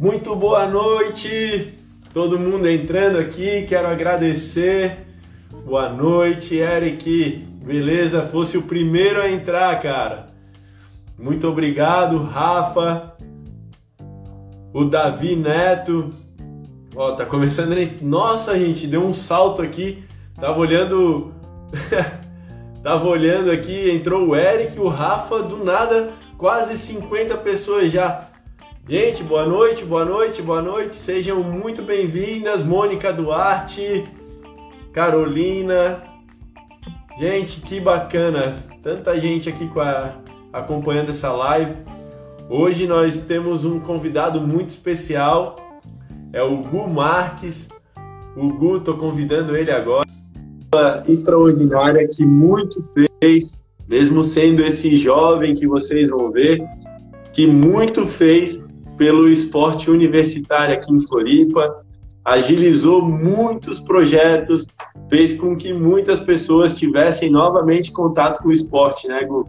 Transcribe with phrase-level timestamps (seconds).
[0.00, 1.74] Muito boa noite,
[2.14, 3.66] todo mundo entrando aqui.
[3.68, 5.06] Quero agradecer.
[5.62, 7.46] Boa noite, Eric.
[7.62, 8.22] Beleza?
[8.22, 10.28] Fosse o primeiro a entrar, cara.
[11.18, 13.14] Muito obrigado, Rafa.
[14.72, 16.14] O Davi Neto.
[16.96, 17.76] Ó, tá começando.
[18.00, 20.02] Nossa, gente, deu um salto aqui.
[20.40, 21.34] Tava olhando.
[22.82, 28.29] Tava olhando aqui, entrou o Eric, o Rafa, do nada, quase 50 pessoas já.
[28.90, 30.96] Gente, boa noite, boa noite, boa noite.
[30.96, 34.04] Sejam muito bem-vindas, Mônica Duarte,
[34.92, 36.02] Carolina.
[37.16, 38.56] Gente, que bacana.
[38.82, 40.16] Tanta gente aqui a,
[40.52, 41.72] acompanhando essa live.
[42.48, 45.54] Hoje nós temos um convidado muito especial.
[46.32, 47.68] É o Gu Marques.
[48.36, 50.08] O Gu, tô convidando ele agora.
[51.06, 52.82] Extraordinária que muito
[53.20, 56.60] fez, mesmo sendo esse jovem que vocês vão ver,
[57.32, 58.60] que muito fez
[59.00, 61.82] pelo esporte universitário aqui em Floripa,
[62.22, 64.66] agilizou muitos projetos,
[65.08, 69.48] fez com que muitas pessoas tivessem novamente contato com o esporte, né, Gu?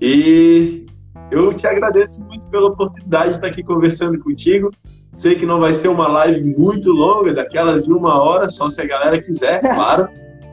[0.00, 0.84] E
[1.30, 4.68] eu te agradeço muito pela oportunidade de estar aqui conversando contigo.
[5.16, 8.80] Sei que não vai ser uma live muito longa, daquelas de uma hora, só se
[8.80, 10.08] a galera quiser, claro.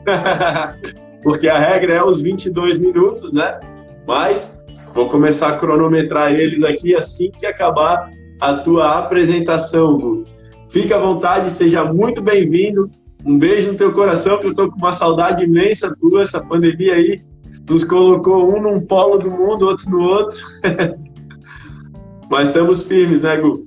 [1.24, 3.58] Porque a regra é os 22 minutos, né?
[4.06, 4.56] Mas
[4.94, 8.08] vou começar a cronometrar eles aqui assim que acabar
[8.40, 10.24] a tua apresentação, Gu.
[10.70, 12.90] Fique à vontade, seja muito bem-vindo.
[13.24, 16.22] Um beijo no teu coração, que eu tô com uma saudade imensa tua.
[16.22, 17.22] Essa pandemia aí
[17.68, 20.40] nos colocou um num polo do mundo, outro no outro.
[22.30, 23.66] Mas estamos firmes, né, Gu?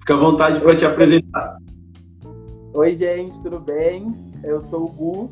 [0.00, 1.56] Fica à vontade para te apresentar.
[2.74, 4.14] Oi, gente, tudo bem?
[4.44, 5.30] Eu sou o Gu.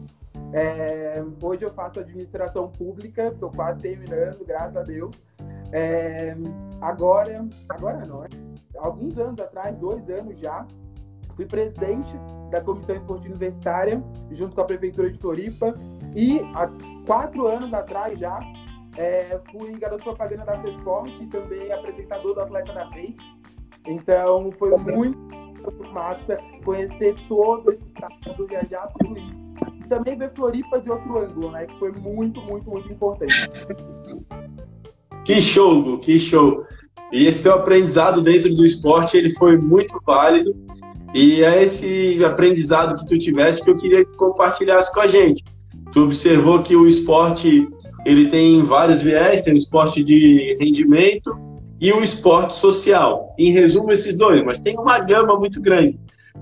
[0.52, 1.22] É...
[1.42, 5.14] Hoje eu faço administração pública, estou quase terminando, graças a Deus.
[5.72, 6.36] É...
[6.80, 8.28] Agora, agora não, é?
[8.78, 10.66] Alguns anos atrás, dois anos já,
[11.34, 12.14] fui presidente
[12.50, 15.74] da Comissão Esportiva Universitária, junto com a Prefeitura de Floripa,
[16.14, 16.70] e há
[17.06, 18.40] quatro anos atrás já,
[18.96, 23.16] é, fui garoto propaganda da FESPORT e também apresentador do Atleta da Vez.
[23.86, 29.46] Então, foi muito, muito massa conhecer todo esse estado, viajar tudo isso.
[29.84, 31.66] E também ver Floripa de outro ângulo, né?
[31.66, 33.34] Que foi muito, muito, muito importante.
[35.24, 36.64] Que show, que show!
[37.12, 40.54] E esse teu aprendizado dentro do esporte, ele foi muito válido.
[41.14, 45.42] E é esse aprendizado que tu tivesse que eu queria que compartilhasse com a gente.
[45.92, 47.68] Tu observou que o esporte,
[48.04, 51.34] ele tem vários viés, tem o esporte de rendimento
[51.80, 53.34] e o esporte social.
[53.38, 55.98] Em resumo, esses dois, mas tem uma gama muito grande.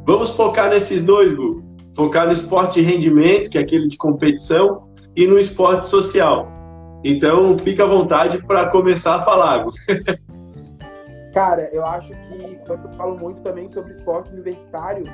[0.07, 1.63] Vamos focar nesses dois, Gu.
[1.95, 6.51] Focar no esporte de rendimento, que é aquele de competição, e no esporte social.
[7.05, 9.73] Então, fica à vontade para começar a falar, Gu.
[11.35, 15.05] Cara, eu acho que eu falo muito também sobre esporte universitário.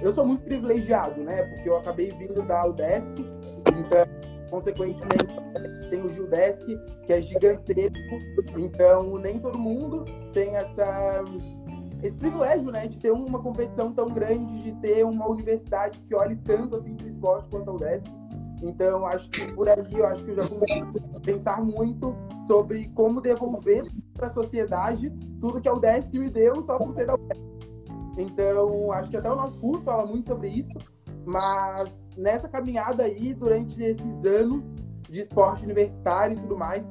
[0.00, 1.42] Eu sou muito privilegiado, né?
[1.42, 3.12] Porque eu acabei vindo da UDESC,
[3.66, 4.06] então,
[4.48, 5.26] consequentemente,
[5.90, 6.64] tem o Gildesc,
[7.04, 7.98] que é gigantesco.
[8.56, 11.24] Então, nem todo mundo tem essa
[12.04, 16.36] esse privilégio, né, de ter uma competição tão grande, de ter uma universidade que olhe
[16.36, 18.06] tanto assim para o esporte quanto a UDESC.
[18.62, 20.82] Então, acho que por ali eu acho que eu já comecei
[21.14, 22.16] a pensar muito
[22.46, 23.84] sobre como devolver
[24.14, 25.10] para a sociedade
[25.40, 27.42] tudo que a UDESC me deu só por ser da UDESC.
[28.16, 30.72] Então, acho que até o nosso curso fala muito sobre isso,
[31.26, 34.64] mas nessa caminhada aí, durante esses anos
[35.10, 36.86] de esporte universitário e tudo mais,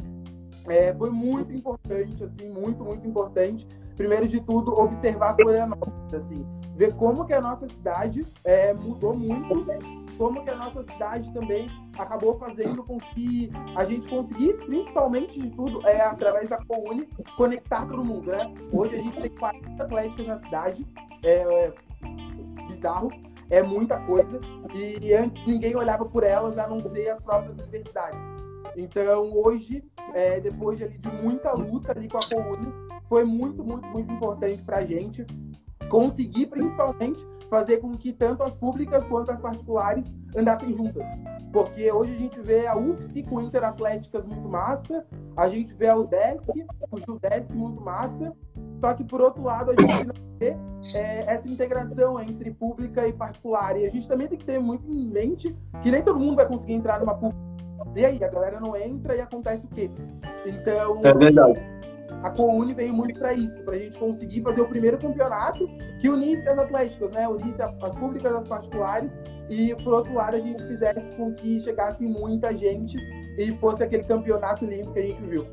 [0.68, 3.68] é, foi muito importante, assim, muito, muito importante.
[3.96, 6.46] Primeiro de tudo, observar Florianópolis, assim,
[6.76, 9.66] ver como que a nossa cidade é, mudou muito
[10.24, 11.68] como que a nossa cidade também
[11.98, 17.86] acabou fazendo com que a gente conseguisse, principalmente de tudo, é, através da Coune, conectar
[17.86, 18.54] todo mundo, né?
[18.72, 20.88] Hoje a gente tem 40 atléticas na cidade,
[21.24, 21.74] é, é
[22.70, 23.12] bizarro,
[23.50, 24.40] é muita coisa,
[24.74, 28.22] e antes ninguém olhava por elas a não ser as próprias universidades.
[28.78, 29.84] Então, hoje,
[30.14, 32.74] é, depois de, ali, de muita luta ali com a Coune,
[33.10, 35.26] foi muito, muito, muito importante para a gente
[35.90, 37.24] conseguir, principalmente,
[37.54, 41.04] fazer com que tanto as públicas quanto as particulares andassem juntas.
[41.52, 45.06] Porque hoje a gente vê a UFSC com Interatléticas muito massa,
[45.38, 48.34] a gente vê a UDESC, o Judesc muito massa,
[48.82, 50.58] só que por outro lado a gente não vê
[50.96, 53.78] é, essa integração entre pública e particular.
[53.78, 56.48] E a gente também tem que ter muito em mente que nem todo mundo vai
[56.48, 57.40] conseguir entrar numa pública.
[57.96, 59.92] E aí, a galera não entra e acontece o quê?
[60.44, 61.06] Então.
[61.06, 61.73] É verdade
[62.24, 65.68] a Coune veio muito para isso, para a gente conseguir fazer o primeiro campeonato
[66.00, 67.28] que unisse as atléticas, né?
[67.28, 69.14] Unisse as públicas as particulares
[69.50, 72.98] e, por outro lado, a gente fizesse com que chegasse muita gente
[73.38, 75.46] e fosse aquele campeonato limpo que a gente viu.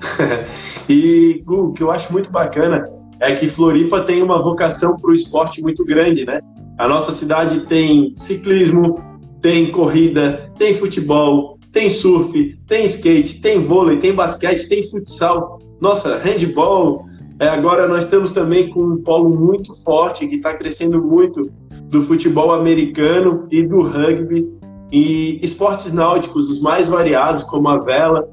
[0.88, 2.90] e, Gu, que eu acho muito bacana
[3.20, 6.40] é que Floripa tem uma vocação para o esporte muito grande, né?
[6.76, 8.96] A nossa cidade tem ciclismo,
[9.40, 16.16] tem corrida, tem futebol, tem surf, tem skate, tem vôlei, tem basquete, tem futsal, nossa,
[16.16, 17.04] handball.
[17.38, 21.52] É, agora nós estamos também com um polo muito forte que está crescendo muito
[21.90, 24.48] do futebol americano e do rugby
[24.90, 28.26] e esportes náuticos os mais variados como a vela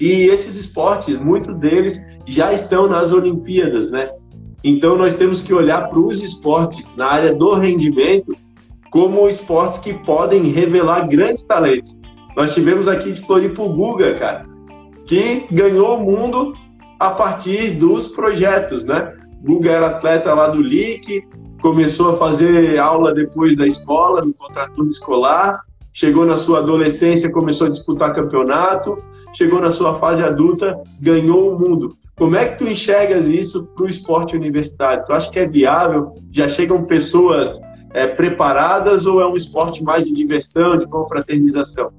[0.00, 4.10] e esses esportes muitos deles já estão nas Olimpíadas, né?
[4.64, 8.34] Então nós temos que olhar para os esportes na área do rendimento
[8.90, 12.00] como esportes que podem revelar grandes talentos.
[12.36, 14.46] Nós tivemos aqui de Floripa o Guga, cara,
[15.06, 16.52] que ganhou o mundo
[17.00, 19.14] a partir dos projetos, né?
[19.42, 21.26] Guga era atleta lá do LIC,
[21.62, 25.62] começou a fazer aula depois da escola, no contraturno escolar,
[25.94, 29.02] chegou na sua adolescência, começou a disputar campeonato,
[29.32, 31.96] chegou na sua fase adulta, ganhou o mundo.
[32.16, 35.06] Como é que tu enxergas isso para o esporte universitário?
[35.06, 36.12] Tu acha que é viável?
[36.32, 37.58] Já chegam pessoas
[37.94, 41.90] é, preparadas ou é um esporte mais de diversão, de confraternização?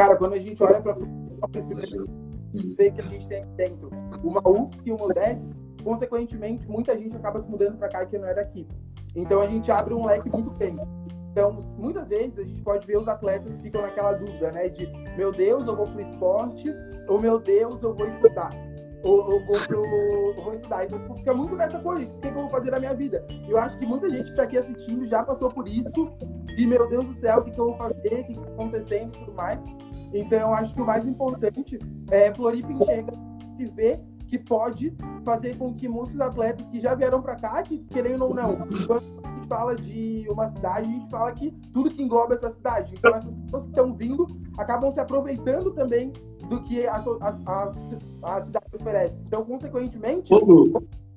[0.00, 3.90] Cara, quando a gente olha para vê que a gente tem dentro
[4.24, 5.46] uma UFSC e uma UDESC,
[5.84, 8.66] consequentemente, muita gente acaba se mudando para cá que não é daqui.
[9.14, 10.80] Então a gente abre um leque muito grande.
[11.30, 14.70] Então, muitas vezes a gente pode ver os atletas ficam naquela dúvida, né?
[14.70, 14.86] De
[15.18, 16.74] meu Deus, eu vou pro esporte,
[17.06, 18.50] ou meu Deus, eu vou estudar.
[19.04, 20.86] Ou eu vou, pro, eu vou estudar.
[20.86, 23.22] Então, tipo, fica muito nessa coisa, o que, eu vou fazer na minha vida?
[23.46, 25.90] Eu acho que muita gente que está aqui assistindo já passou por isso,
[26.56, 29.14] de meu Deus do céu, o que, que eu vou fazer, o que está acontecendo
[29.14, 29.60] e tudo mais.
[30.12, 31.78] Então, eu acho que o mais importante
[32.10, 33.12] é Floripa enxerga
[33.58, 37.78] e ver que pode fazer com que muitos atletas que já vieram para cá, que
[37.78, 41.90] querendo ou não, quando a gente fala de uma cidade, a gente fala que tudo
[41.90, 42.94] que engloba essa cidade.
[42.96, 44.26] Então, essas pessoas que estão vindo
[44.56, 46.12] acabam se aproveitando também
[46.48, 49.20] do que a, a, a, a cidade oferece.
[49.26, 50.74] Então, consequentemente, uhum.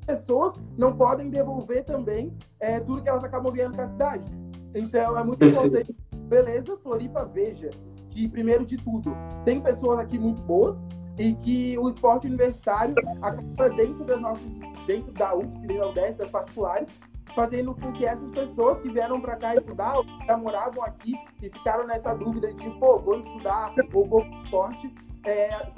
[0.07, 4.31] pessoas não podem devolver também é, tudo que elas acabam ganhando com a cidade.
[4.73, 5.95] Então, é muito importante.
[6.27, 7.69] Beleza, Floripa, veja
[8.13, 10.81] que, primeiro de tudo, tem pessoas aqui muito boas
[11.17, 14.47] e que o esporte universitário acaba dentro das nossas,
[14.85, 16.89] dentro da UFSC, dentro da UDESC, das particulares,
[17.35, 21.13] fazendo com que essas pessoas que vieram para cá estudar, ou que já moravam aqui
[21.41, 24.93] e ficaram nessa dúvida de, pô, vou estudar ou vou para esporte,
[25.25, 25.71] é,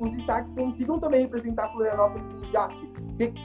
[0.00, 2.76] os destaques consigam também representar Florianópolis e JASC.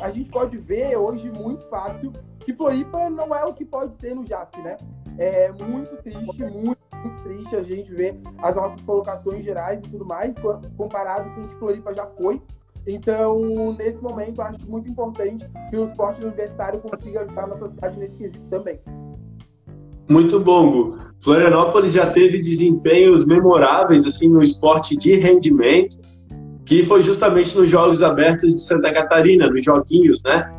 [0.01, 4.15] A gente pode ver hoje muito fácil que Floripa não é o que pode ser
[4.15, 4.77] no JASC, né?
[5.17, 10.05] É muito triste, muito muito triste a gente ver as nossas colocações gerais e tudo
[10.05, 10.35] mais,
[10.77, 12.41] comparado com o que Floripa já foi.
[12.87, 17.99] Então, nesse momento, acho muito importante que o esporte universitário consiga ajudar a nossa cidade
[17.99, 18.79] nesse quesito também.
[20.09, 20.97] Muito bom, Gu.
[21.23, 25.95] Florianópolis já teve desempenhos memoráveis assim no esporte de rendimento,
[26.65, 30.51] que foi justamente nos Jogos Abertos de Santa Catarina, nos Joguinhos, né?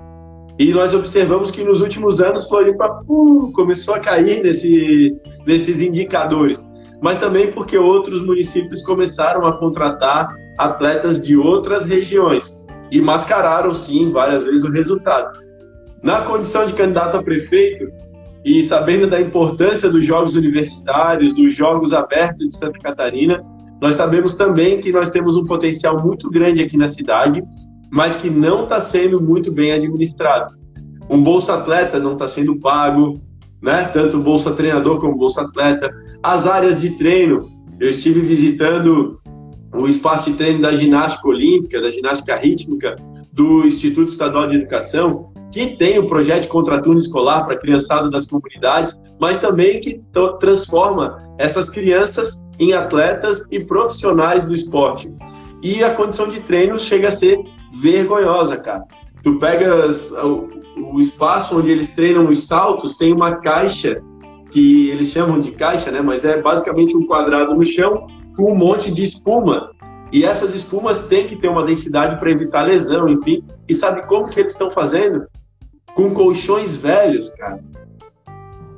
[0.62, 6.64] E nós observamos que nos últimos anos Floripa uh, começou a cair nesse, nesses indicadores,
[7.00, 12.56] mas também porque outros municípios começaram a contratar atletas de outras regiões
[12.92, 15.36] e mascararam sim várias vezes o resultado.
[16.00, 17.88] Na condição de candidato a prefeito
[18.44, 23.42] e sabendo da importância dos jogos universitários, dos jogos abertos de Santa Catarina,
[23.80, 27.42] nós sabemos também que nós temos um potencial muito grande aqui na cidade
[27.92, 30.54] mas que não está sendo muito bem administrado.
[31.10, 33.20] Um bolsa atleta não está sendo pago,
[33.60, 33.84] né?
[33.92, 35.90] Tanto bolsa treinador como bolsa atleta.
[36.22, 37.46] As áreas de treino,
[37.78, 39.20] eu estive visitando
[39.74, 42.96] o espaço de treino da ginástica olímpica, da ginástica rítmica,
[43.30, 48.10] do Instituto Estadual de Educação, que tem o projeto de contraturno escolar para a criançada
[48.10, 50.00] das comunidades, mas também que
[50.40, 55.12] transforma essas crianças em atletas e profissionais do esporte.
[55.62, 57.38] E a condição de treino chega a ser
[57.72, 58.84] vergonhosa, cara.
[59.22, 60.48] Tu pegas o,
[60.94, 64.02] o espaço onde eles treinam os saltos, tem uma caixa
[64.50, 66.00] que eles chamam de caixa, né?
[66.02, 69.70] Mas é basicamente um quadrado no chão com um monte de espuma.
[70.12, 73.42] E essas espumas têm que ter uma densidade para evitar lesão, enfim.
[73.66, 75.26] E sabe como que eles estão fazendo?
[75.94, 77.60] Com colchões velhos, cara.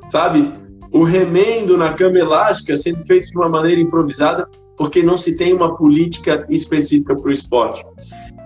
[0.09, 0.53] Sabe?
[0.93, 5.53] O remendo na cama elástica sendo feito de uma maneira improvisada, porque não se tem
[5.53, 7.85] uma política específica para o esporte.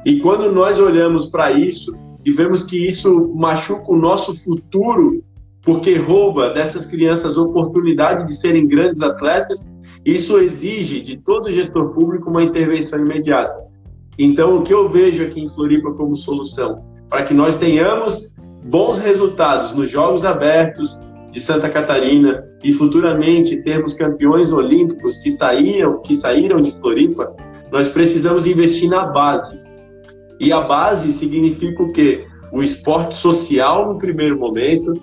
[0.04, 5.22] E quando nós olhamos para isso e vemos que isso machuca o nosso futuro,
[5.62, 9.68] porque rouba dessas crianças oportunidade de serem grandes atletas,
[10.04, 13.66] isso exige de todo gestor público uma intervenção imediata.
[14.18, 18.28] Então, o que eu vejo aqui em Floripa como solução para que nós tenhamos
[18.64, 21.00] bons resultados nos Jogos Abertos
[21.30, 27.34] de Santa Catarina e futuramente termos campeões olímpicos que saíram, que saíram de Floripa,
[27.70, 29.58] nós precisamos investir na base.
[30.40, 32.26] E a base significa o quê?
[32.52, 34.94] o esporte social no primeiro momento,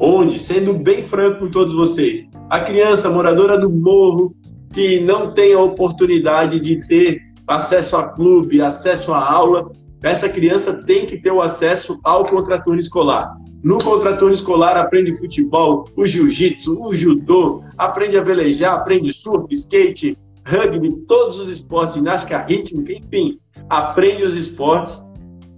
[0.00, 4.34] onde, sendo bem franco com todos vocês, a criança moradora do morro
[4.72, 9.70] que não tem a oportunidade de ter acesso a clube, acesso a aula,
[10.02, 13.36] essa criança tem que ter o acesso ao contraturno escolar.
[13.62, 20.18] No contraturno escolar aprende futebol, o jiu-jitsu, o judô, aprende a velejar, aprende surf, skate,
[20.44, 23.38] rugby, todos os esportes, ginástica rítmica, enfim,
[23.78, 25.04] aprende os esportes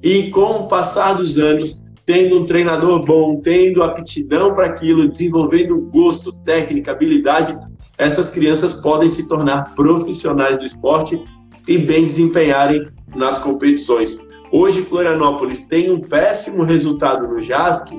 [0.02, 5.80] e com o passar dos anos, tendo um treinador bom, tendo aptidão para aquilo, desenvolvendo
[5.92, 7.56] gosto, técnica, habilidade,
[7.98, 11.20] essas crianças podem se tornar profissionais do esporte
[11.66, 14.18] e bem desempenharem nas competições.
[14.52, 17.90] Hoje, Florianópolis tem um péssimo resultado no JASC.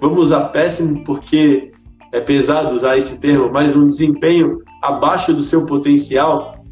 [0.00, 1.70] Vamos usar péssimo porque
[2.12, 6.64] é pesado usar esse termo, mas um desempenho abaixo do seu potencial,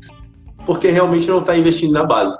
[0.64, 2.36] porque realmente não está investindo na base.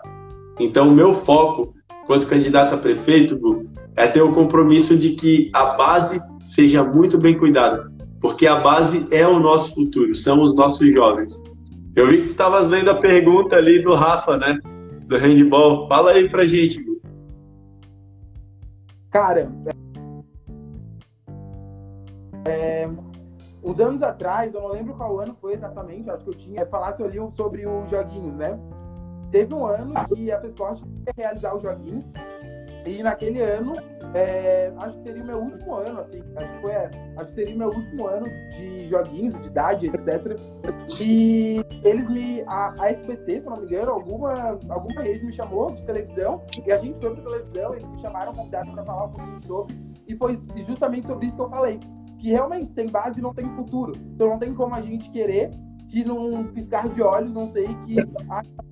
[0.61, 1.75] Então, o meu foco,
[2.07, 7.39] quanto candidato a prefeito, é ter o compromisso de que a base seja muito bem
[7.39, 7.91] cuidada,
[8.21, 11.33] porque a base é o nosso futuro, são os nossos jovens.
[11.97, 14.59] Eu vi que você estava vendo a pergunta ali do Rafa, né?
[15.07, 15.89] Do handball.
[15.89, 17.01] Fala aí pra gente, Gu.
[19.11, 19.51] Cara,
[22.47, 22.89] é,
[23.65, 27.03] uns anos atrás, eu não lembro qual ano foi exatamente, acho que eu tinha, falasse
[27.03, 28.59] ali sobre os joguinhos, né?
[29.31, 32.05] Teve um ano que a FESPORT ia realizar os joguinhos
[32.87, 33.75] e naquele ano,
[34.15, 37.33] é, acho que seria o meu último ano, assim, acho que foi, é, acho que
[37.33, 40.39] seria o meu último ano de joguinhos, de idade, etc.
[40.99, 45.73] E eles me, a, a se eu não me engano, alguma, alguma rede me chamou
[45.73, 49.11] de televisão, e a gente foi pra televisão, eles me chamaram convidado para falar um
[49.11, 51.79] pouquinho sobre, e foi justamente sobre isso que eu falei.
[52.19, 53.93] Que realmente tem base e não tem futuro.
[53.97, 55.53] Então não tem como a gente querer
[55.91, 57.97] que num piscar de olhos, não sei, que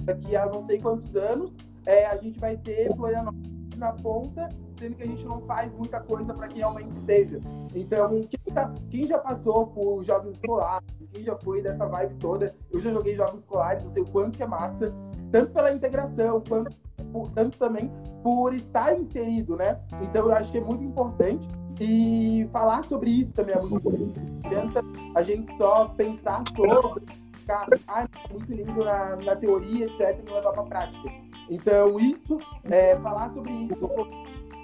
[0.05, 4.49] daqui a não sei quantos anos, é, a gente vai ter Florianópolis na ponta,
[4.79, 7.41] sendo que a gente não faz muita coisa para que realmente esteja.
[7.75, 12.55] Então, quem, tá, quem, já passou por jogos escolares, quem já foi dessa vibe toda,
[12.71, 14.93] eu já joguei jogos escolares, eu sei o quanto é massa,
[15.33, 16.77] tanto pela integração, quanto
[17.13, 17.91] por, tanto também
[18.23, 19.81] por estar inserido, né?
[20.03, 21.49] Então, eu acho que é muito importante.
[21.81, 24.79] E falar sobre isso também é muito importante.
[25.15, 30.37] A gente só pensar sobre, ficar ah, muito lindo na, na teoria, etc., e não
[30.37, 31.09] levar para prática.
[31.49, 33.89] Então, isso, é, falar sobre isso,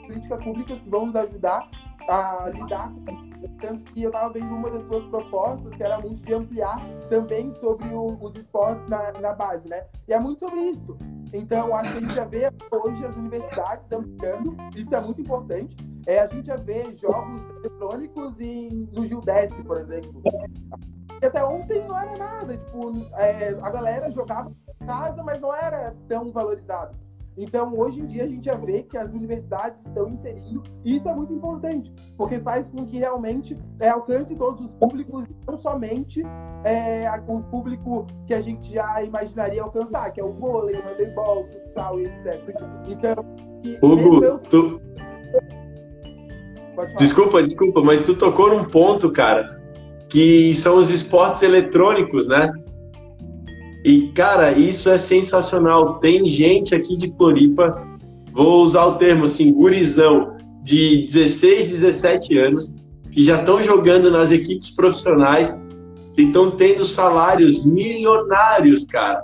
[0.06, 1.68] políticas públicas que vão nos ajudar
[2.08, 6.22] a lidar com tanto que eu estava vendo uma das suas propostas, que era muito
[6.22, 9.84] de ampliar também sobre o, os esportes na, na, base, né?
[10.06, 10.96] E é muito sobre isso.
[11.32, 15.76] Então, acho que a gente já vê hoje as universidades ampliando, isso é muito importante.
[16.06, 20.22] É, a gente já vê jogos eletrônicos em, no Gildesc, por exemplo.
[21.22, 25.54] E até ontem não era nada, tipo, é, a galera jogava em casa, mas não
[25.54, 27.03] era tão valorizado.
[27.36, 31.08] Então, hoje em dia, a gente já vê que as universidades estão inserindo, e isso
[31.08, 36.22] é muito importante, porque faz com que realmente é, alcance todos os públicos, não somente
[36.64, 41.42] é, o público que a gente já imaginaria alcançar, que é o vôlei, o handebol,
[41.42, 42.40] o futsal e etc.
[42.86, 43.16] Então,
[43.62, 44.38] que Hugo, eu...
[44.38, 44.80] tu...
[46.98, 49.60] Desculpa, desculpa, mas tu tocou num ponto, cara,
[50.08, 52.52] que são os esportes eletrônicos, né?
[53.84, 55.98] E, cara, isso é sensacional.
[55.98, 57.86] Tem gente aqui de Floripa,
[58.32, 62.74] vou usar o termo assim, gurizão, de 16, 17 anos,
[63.12, 65.54] que já estão jogando nas equipes profissionais
[66.16, 69.22] e estão tendo salários milionários, cara.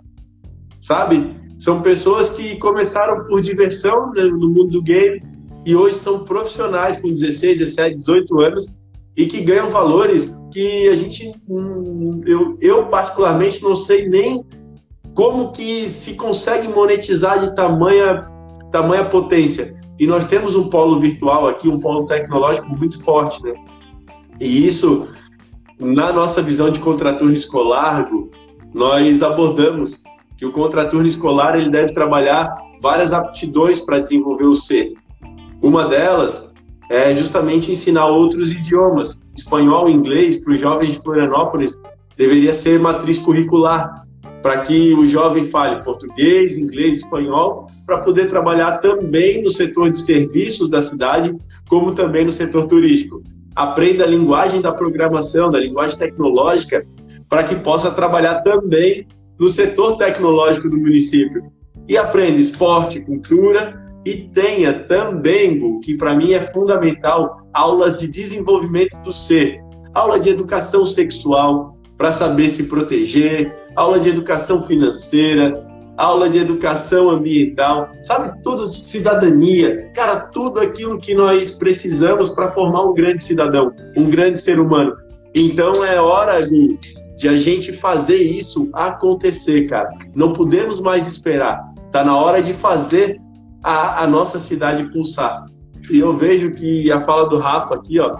[0.83, 1.35] Sabe?
[1.59, 5.23] São pessoas que começaram por diversão né, no mundo do game
[5.65, 8.73] e hoje são profissionais com 16, 17, 18 anos
[9.21, 14.43] e que ganham valores que a gente, hum, eu, eu particularmente não sei nem
[15.15, 18.27] como que se consegue monetizar de tamanha,
[18.73, 19.79] tamanha potência.
[19.99, 23.53] E nós temos um polo virtual aqui, um polo tecnológico muito forte, né?
[24.41, 25.07] E isso,
[25.79, 28.09] na nossa visão de contraturno escolar,
[28.73, 30.03] nós abordamos
[30.39, 34.95] que o contraturno escolar ele deve trabalhar várias aptidões para desenvolver o ser.
[35.61, 36.43] Uma delas
[36.91, 39.23] é justamente ensinar outros idiomas.
[39.37, 41.81] Espanhol e inglês para os jovens de Florianópolis
[42.17, 44.05] deveria ser matriz curricular,
[44.43, 50.01] para que o jovem fale português, inglês, espanhol, para poder trabalhar também no setor de
[50.01, 51.35] serviços da cidade,
[51.69, 53.23] como também no setor turístico.
[53.55, 56.85] Aprenda a linguagem da programação, da linguagem tecnológica,
[57.29, 59.07] para que possa trabalhar também
[59.39, 61.43] no setor tecnológico do município.
[61.89, 68.97] E aprenda esporte, cultura e tenha também, que para mim é fundamental, aulas de desenvolvimento
[69.03, 69.61] do ser,
[69.95, 77.11] aula de educação sexual para saber se proteger, aula de educação financeira, aula de educação
[77.11, 83.71] ambiental, sabe tudo cidadania, cara, tudo aquilo que nós precisamos para formar um grande cidadão,
[83.95, 84.97] um grande ser humano.
[85.35, 86.79] Então é hora de,
[87.19, 89.91] de a gente fazer isso acontecer, cara.
[90.15, 91.63] Não podemos mais esperar.
[91.93, 93.21] Tá na hora de fazer
[93.63, 95.47] a, a nossa cidade pulsar.
[95.91, 98.19] E eu vejo que a fala do Rafa aqui, ó,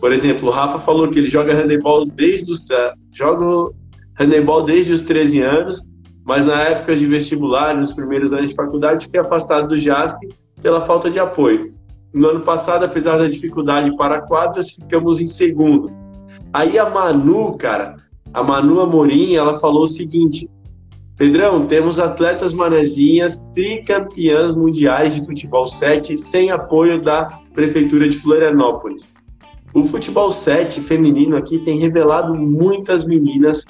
[0.00, 2.64] por exemplo, o Rafa falou que ele joga handebol desde os
[3.12, 3.72] joga
[4.18, 5.82] handebol desde os 13 anos,
[6.24, 10.18] mas na época de vestibular, nos primeiros anos de faculdade, fiquei afastado do JASC
[10.60, 11.72] pela falta de apoio.
[12.12, 15.90] No ano passado, apesar da dificuldade para quadras, ficamos em segundo.
[16.52, 17.96] Aí a Manu, cara,
[18.32, 20.48] a Manu Amorim, ela falou o seguinte:
[21.18, 29.12] Pedrão, temos atletas manezinhas tricampeãs mundiais de futebol 7 sem apoio da Prefeitura de Florianópolis.
[29.74, 33.64] O futebol 7 feminino aqui tem revelado muitas meninas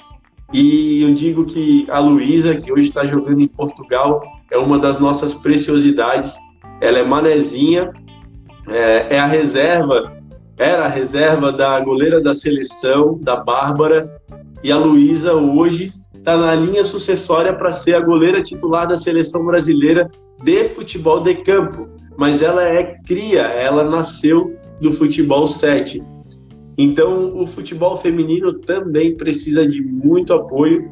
[0.53, 4.99] e eu digo que a Luísa, que hoje está jogando em Portugal, é uma das
[4.99, 6.37] nossas preciosidades.
[6.79, 7.91] Ela é manezinha,
[8.67, 10.19] é, é a reserva
[10.59, 14.21] era a reserva da goleira da seleção, da Bárbara,
[14.61, 19.45] e a Luísa hoje está na linha sucessória para ser a goleira titular da seleção
[19.45, 20.09] brasileira
[20.43, 21.87] de futebol de campo.
[22.17, 26.03] Mas ela é cria, ela nasceu do futebol 7.
[26.77, 30.89] Então, o futebol feminino também precisa de muito apoio.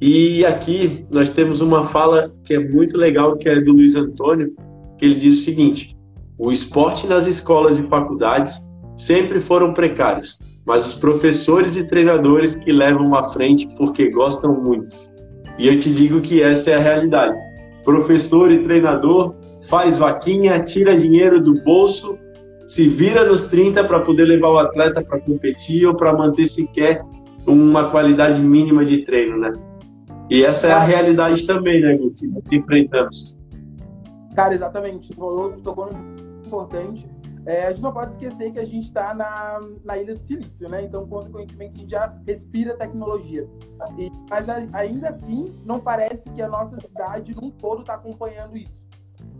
[0.00, 4.54] E aqui nós temos uma fala que é muito legal, que é do Luiz Antônio,
[4.98, 5.96] que ele diz o seguinte:
[6.38, 8.60] o esporte nas escolas e faculdades
[8.96, 14.96] sempre foram precários, mas os professores e treinadores que levam à frente porque gostam muito.
[15.58, 17.36] E eu te digo que essa é a realidade.
[17.84, 19.34] Professor e treinador
[19.68, 22.18] faz vaquinha, tira dinheiro do bolso,
[22.66, 27.02] se vira nos 30 para poder levar o atleta para competir ou para manter sequer
[27.46, 29.52] uma qualidade mínima de treino, né?
[30.30, 32.14] E essa é a realidade também, né, Gu,
[32.48, 33.36] que enfrentamos.
[34.34, 35.10] Cara, exatamente.
[35.10, 35.90] Tocou, tocou
[36.46, 37.06] importante
[37.46, 40.68] é, a gente não pode esquecer que a gente está na, na Ilha do Silício,
[40.68, 40.82] né?
[40.82, 43.46] Então, consequentemente, a gente já respira tecnologia.
[43.98, 48.56] E, mas a, ainda assim, não parece que a nossa cidade num todo está acompanhando
[48.56, 48.82] isso.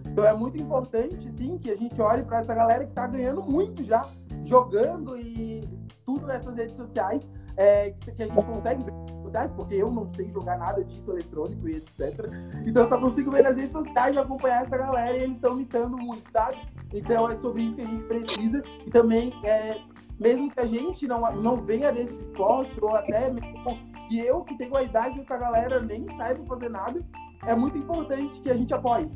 [0.06, 3.42] Então, é muito importante, sim, que a gente olhe para essa galera que está ganhando
[3.42, 4.06] muito já,
[4.44, 5.66] jogando e
[6.04, 9.90] tudo nessas redes sociais, é, que a gente consegue ver nas redes sociais, porque eu
[9.90, 12.28] não sei jogar nada disso eletrônico e etc.
[12.66, 15.54] Então, eu só consigo ver nas redes sociais e acompanhar essa galera e eles estão
[15.54, 16.58] imitando muito, sabe?
[16.94, 19.80] Então é sobre isso que a gente precisa e também é,
[20.18, 23.78] mesmo que a gente não, não venha desses esportes ou até mesmo
[24.09, 27.04] que eu que tenho a idade dessa galera nem saiba fazer nada,
[27.46, 29.11] é muito importante que a gente apoie.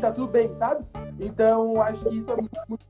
[0.00, 0.84] Tá tudo bem, sabe?
[1.20, 2.84] Então acho que isso é muito, muito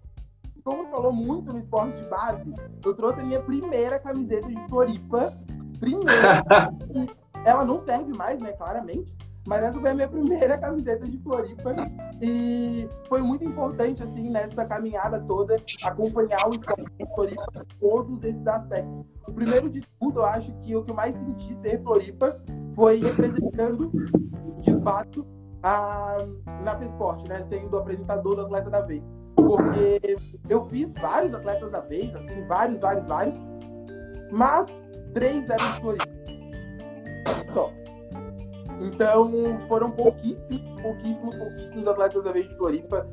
[0.64, 2.52] como falou muito no esporte de base,
[2.85, 5.33] eu trouxe a minha primeira camiseta de Floripa.
[5.79, 6.42] Primeira.
[7.46, 8.50] ela não serve mais, né?
[8.52, 9.14] Claramente.
[9.46, 11.74] Mas essa foi a minha primeira camiseta de Floripa
[12.20, 18.24] e foi muito importante, assim, nessa caminhada toda, acompanhar o esporte de Floripa em todos
[18.24, 19.04] esses aspectos.
[19.26, 22.40] O primeiro de tudo, eu acho que o que eu mais senti ser Floripa
[22.74, 23.90] foi representando,
[24.61, 25.26] de fato,
[25.62, 26.16] a
[26.62, 27.42] na Esporte, né?
[27.42, 29.02] Sendo apresentador do Atleta da Vez.
[29.35, 30.16] Porque
[30.48, 33.37] eu fiz vários atletas da vez, assim, vários, vários, vários,
[34.32, 34.66] mas
[35.12, 36.06] três eram de Floripa.
[37.52, 37.70] Só.
[38.80, 39.30] Então,
[39.68, 43.06] foram pouquíssimos, pouquíssimos, pouquíssimos atletas da vez de Floripa.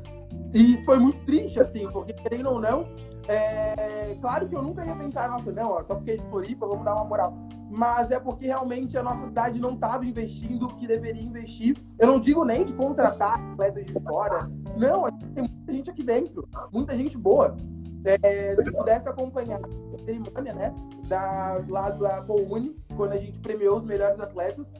[0.52, 2.86] E isso foi muito triste, assim, porque, querendo ou não,
[3.26, 4.16] é...
[4.20, 6.84] claro que eu nunca ia pensar, nossa, não, ó, só porque é de Floripa, vamos
[6.84, 7.34] dar uma moral.
[7.70, 11.76] Mas é porque realmente a nossa cidade não estava investindo o que deveria investir.
[11.98, 14.48] Eu não digo nem de contratar atletas de fora.
[14.76, 17.56] Não, tem muita gente aqui dentro, muita gente boa.
[18.04, 20.74] É, se pudesse acompanhar a cerimônia, né,
[21.08, 24.70] da, lá da Coune, quando a gente premiou os melhores atletas,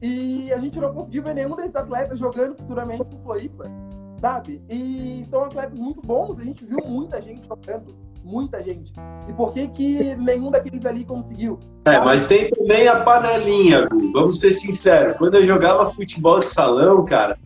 [0.00, 3.70] e a gente não conseguiu ver nenhum desses atletas jogando futuramente pro Floripa,
[4.20, 4.60] sabe?
[4.68, 8.92] E são atletas muito bons, a gente viu muita gente jogando, muita gente.
[9.28, 11.58] E por que que nenhum daqueles ali conseguiu?
[11.84, 15.16] É, mas tem também a panelinha, vamos ser sinceros.
[15.16, 17.38] Quando eu jogava futebol de salão, cara,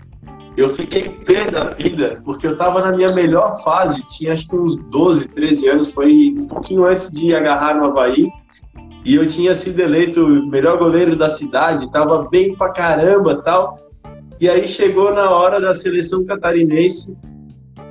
[0.57, 4.57] eu fiquei pé da vida, porque eu tava na minha melhor fase, tinha acho que
[4.57, 8.31] uns 12, 13 anos, foi um pouquinho antes de agarrar no Havaí
[9.05, 13.79] e eu tinha sido eleito melhor goleiro da cidade, tava bem pra caramba tal.
[14.41, 17.19] E aí chegou na hora da seleção catarinense,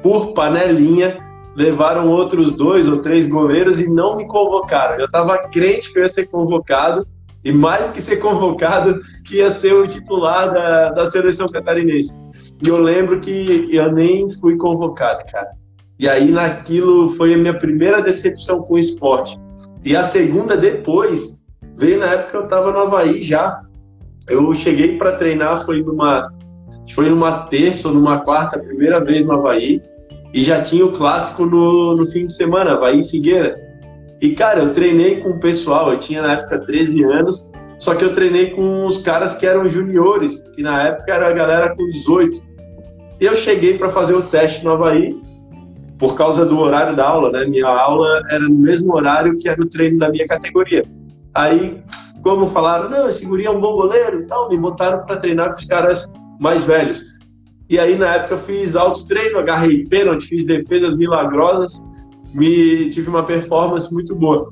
[0.01, 1.17] por panelinha,
[1.55, 4.99] levaram outros dois ou três goleiros e não me convocaram.
[4.99, 7.05] Eu tava crente que eu ia ser convocado,
[7.43, 12.13] e mais que ser convocado, que ia ser o titular da, da seleção catarinense.
[12.63, 15.49] E eu lembro que eu nem fui convocado, cara.
[15.99, 19.37] E aí naquilo foi a minha primeira decepção com o esporte
[19.83, 21.39] e a segunda depois
[21.77, 23.61] veio na época que eu estava no Havaí já.
[24.27, 26.31] eu cheguei para treinar, foi numa,
[26.93, 29.81] foi numa terça ou numa quarta, primeira vez no Havaí,
[30.33, 33.59] e já tinha o clássico no, no fim de semana, Havaí Figueira.
[34.21, 38.05] E, cara, eu treinei com o pessoal, eu tinha na época 13 anos, só que
[38.05, 41.83] eu treinei com os caras que eram juniores, que na época era a galera com
[41.83, 42.39] 18.
[43.19, 45.19] E eu cheguei para fazer o teste no Havaí,
[46.01, 47.45] por causa do horário da aula, né?
[47.45, 50.81] Minha aula era no mesmo horário que era o treino da minha categoria.
[51.31, 51.79] Aí,
[52.23, 55.51] como falaram, não, esse guri é um bom goleiro e tal, me botaram para treinar
[55.51, 56.09] com os caras
[56.39, 57.03] mais velhos.
[57.69, 61.79] E aí, na época, eu fiz altos treinos, agarrei pênalti, fiz defesas milagrosas,
[62.33, 64.51] me tive uma performance muito boa.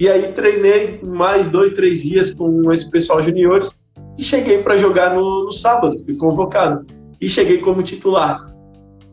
[0.00, 3.70] E aí, treinei mais dois, três dias com esse pessoal juniores
[4.18, 6.84] e cheguei para jogar no, no sábado, fui convocado.
[7.20, 8.51] E cheguei como titular.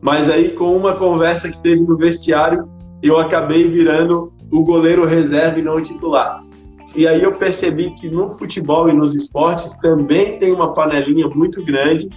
[0.00, 2.68] Mas aí, com uma conversa que teve no vestiário,
[3.02, 6.40] eu acabei virando o goleiro reserva e não titular.
[6.94, 11.64] E aí eu percebi que no futebol e nos esportes também tem uma panelinha muito
[11.64, 12.08] grande,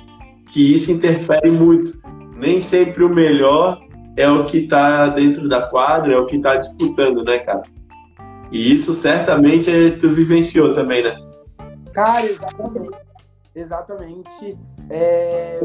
[0.51, 1.97] que isso interfere muito.
[2.35, 3.79] Nem sempre o melhor
[4.17, 7.63] é o que está dentro da quadra, é o que está disputando, né, cara?
[8.51, 9.69] E isso certamente
[9.99, 11.15] tu vivenciou também, né?
[11.93, 12.97] Cara, exatamente.
[13.55, 14.57] Exatamente.
[14.89, 15.59] É...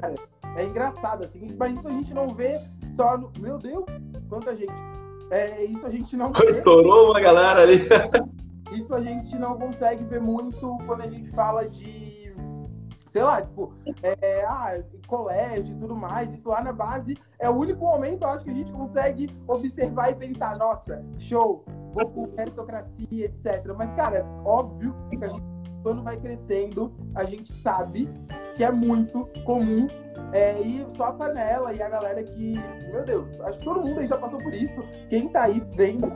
[0.00, 0.14] Cara,
[0.56, 2.60] é engraçado, assim, mas isso a gente não vê
[2.94, 3.32] só no.
[3.38, 3.84] Meu Deus,
[4.28, 4.72] quanta gente.
[5.30, 6.32] É, isso a gente não.
[6.46, 7.88] Estourou uma galera ali.
[8.72, 12.34] isso a gente não consegue ver muito quando a gente fala de.
[13.06, 17.52] Sei lá, tipo, é, ah, colégio e tudo mais, isso lá na base é o
[17.52, 21.62] único momento, acho, que a gente consegue observar e pensar, nossa, show,
[21.92, 23.66] vou por meritocracia, etc.
[23.76, 25.44] Mas, cara, óbvio que a gente,
[25.82, 28.08] quando vai crescendo, a gente sabe
[28.62, 29.88] que é muito comum
[30.32, 32.54] é, e só a panela e a galera que,
[32.92, 34.80] meu Deus, acho que todo mundo aí já passou por isso.
[35.10, 36.08] Quem tá aí vendo,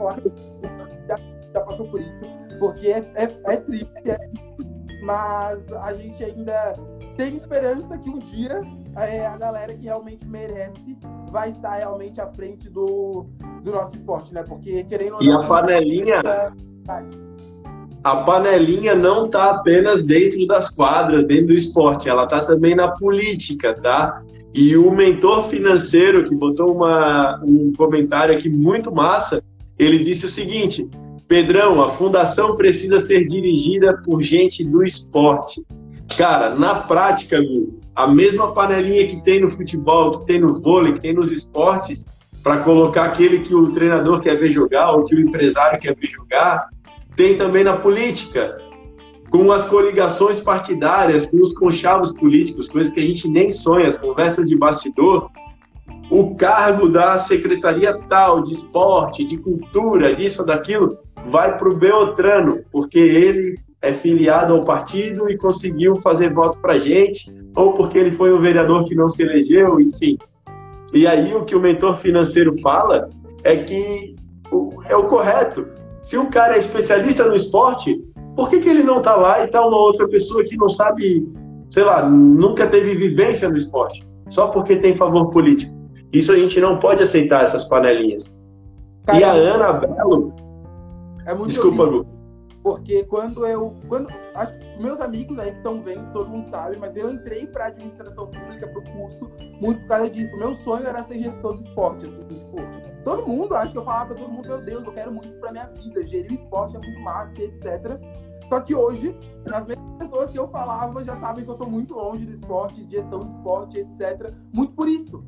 [1.05, 1.19] já,
[1.53, 2.23] já passou por isso,
[2.57, 4.17] porque é, é, é triste, é,
[5.03, 6.73] mas a gente ainda
[7.17, 8.61] tem esperança que um dia
[8.95, 10.97] é, a galera que realmente merece
[11.29, 13.25] vai estar realmente à frente do,
[13.61, 14.41] do nosso esporte, né?
[14.43, 15.41] Porque querendo ou não.
[15.41, 16.21] E a panelinha.
[18.03, 22.89] A panelinha não está apenas dentro das quadras, dentro do esporte, ela está também na
[22.89, 24.21] política, tá?
[24.53, 29.43] E o mentor financeiro, que botou uma, um comentário aqui muito massa,
[29.77, 30.87] ele disse o seguinte:
[31.27, 35.63] Pedrão, a fundação precisa ser dirigida por gente do esporte.
[36.17, 40.93] Cara, na prática, Gu, a mesma panelinha que tem no futebol, que tem no vôlei,
[40.93, 42.05] que tem nos esportes,
[42.41, 46.07] para colocar aquele que o treinador quer ver jogar ou que o empresário quer ver
[46.07, 46.69] jogar,
[47.17, 48.57] tem também na política,
[49.31, 53.97] com as coligações partidárias, com os conchavos políticos, coisas que a gente nem sonha, as
[53.97, 55.29] conversas de bastidor.
[56.09, 60.97] O cargo da secretaria tal, de esporte, de cultura, disso ou daquilo,
[61.29, 66.77] vai para o Beltrano, porque ele é filiado ao partido e conseguiu fazer voto para
[66.77, 70.17] gente, ou porque ele foi um vereador que não se elegeu, enfim.
[70.93, 73.09] E aí o que o mentor financeiro fala
[73.43, 74.15] é que
[74.87, 75.76] é o correto.
[76.07, 78.01] Se o cara é especialista no esporte,
[78.33, 81.27] por que, que ele não está lá e está uma outra pessoa que não sabe,
[81.69, 84.07] sei lá, nunca teve vivência no esporte?
[84.29, 85.75] Só porque tem favor político.
[86.13, 88.33] Isso a gente não pode aceitar, essas panelinhas.
[89.05, 90.33] Cara, e a Ana Belo.
[91.25, 92.05] É muito Desculpa, Lu.
[92.67, 93.73] Porque quando eu.
[93.87, 97.47] Quando, acho que meus amigos aí que estão vendo, todo mundo sabe, mas eu entrei
[97.47, 100.35] para administração pública para o curso muito por causa disso.
[100.35, 102.57] Meu sonho era ser gestor de esporte, assim, tipo,
[103.05, 105.39] todo mundo, acho que eu falava pra todo mundo, meu Deus, eu quero muito isso
[105.39, 107.97] pra minha vida, gerir o esporte é muito massa, etc.
[108.49, 111.93] Só que hoje, as mesmas pessoas que eu falava já sabem que eu tô muito
[111.93, 114.33] longe do esporte, de gestão de esporte, etc.
[114.51, 115.23] Muito por isso.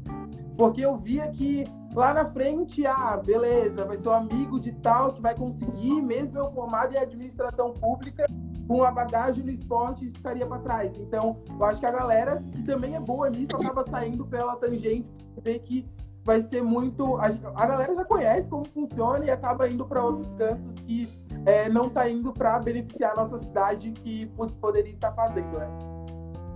[0.58, 5.14] Porque eu via que lá na frente, ah, beleza, vai ser um amigo de tal
[5.14, 8.26] que vai conseguir, mesmo eu formado em administração pública,
[8.68, 10.94] com a bagagem no esporte, ficaria para trás.
[11.00, 15.10] Então, eu acho que a galera que também é boa nisso acaba saindo pela tangente,
[15.42, 15.88] ver que
[16.24, 17.16] vai ser muito.
[17.18, 21.10] A, a galera já conhece como funciona e acaba indo para outros cantos que
[21.46, 25.68] é, não está indo para beneficiar a nossa cidade que poderia estar fazendo, né?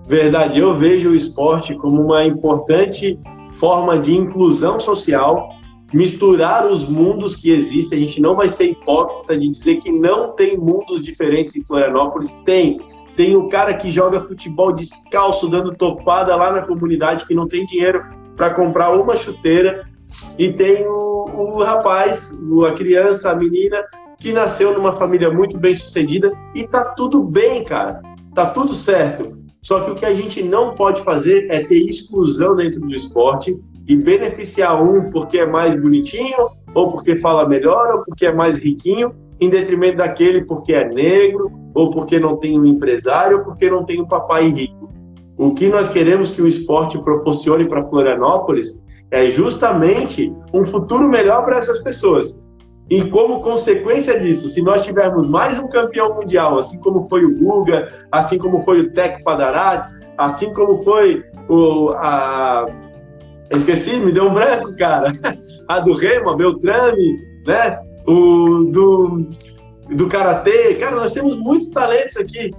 [0.05, 3.19] Verdade, eu vejo o esporte como uma importante
[3.55, 5.49] forma de inclusão social,
[5.93, 7.99] misturar os mundos que existem.
[7.99, 12.31] A gente não vai ser hipócrita de dizer que não tem mundos diferentes em Florianópolis.
[12.45, 12.81] Tem.
[13.15, 17.65] Tem o cara que joga futebol descalço, dando topada lá na comunidade, que não tem
[17.65, 18.03] dinheiro
[18.35, 19.87] para comprar uma chuteira.
[20.37, 22.31] E tem o, o rapaz,
[22.67, 23.83] a criança, a menina,
[24.19, 28.01] que nasceu numa família muito bem sucedida e tá tudo bem, cara.
[28.33, 29.42] Tá tudo certo.
[29.63, 33.57] Só que o que a gente não pode fazer é ter exclusão dentro do esporte
[33.87, 38.57] e beneficiar um porque é mais bonitinho, ou porque fala melhor, ou porque é mais
[38.57, 43.69] riquinho, em detrimento daquele porque é negro, ou porque não tem um empresário, ou porque
[43.69, 44.91] não tem um papai rico.
[45.37, 51.45] O que nós queremos que o esporte proporcione para Florianópolis é justamente um futuro melhor
[51.45, 52.42] para essas pessoas.
[52.93, 57.33] E como consequência disso, se nós tivermos mais um campeão mundial, assim como foi o
[57.35, 61.89] Guga, assim como foi o Tec Padarats, assim como foi o.
[61.93, 62.67] A...
[63.49, 65.11] Esqueci, me deu um branco, cara.
[65.67, 67.79] A do Remo, a Beltrame, né?
[68.05, 69.27] O do,
[69.89, 70.75] do Karatê.
[70.75, 72.51] Cara, nós temos muitos talentos aqui.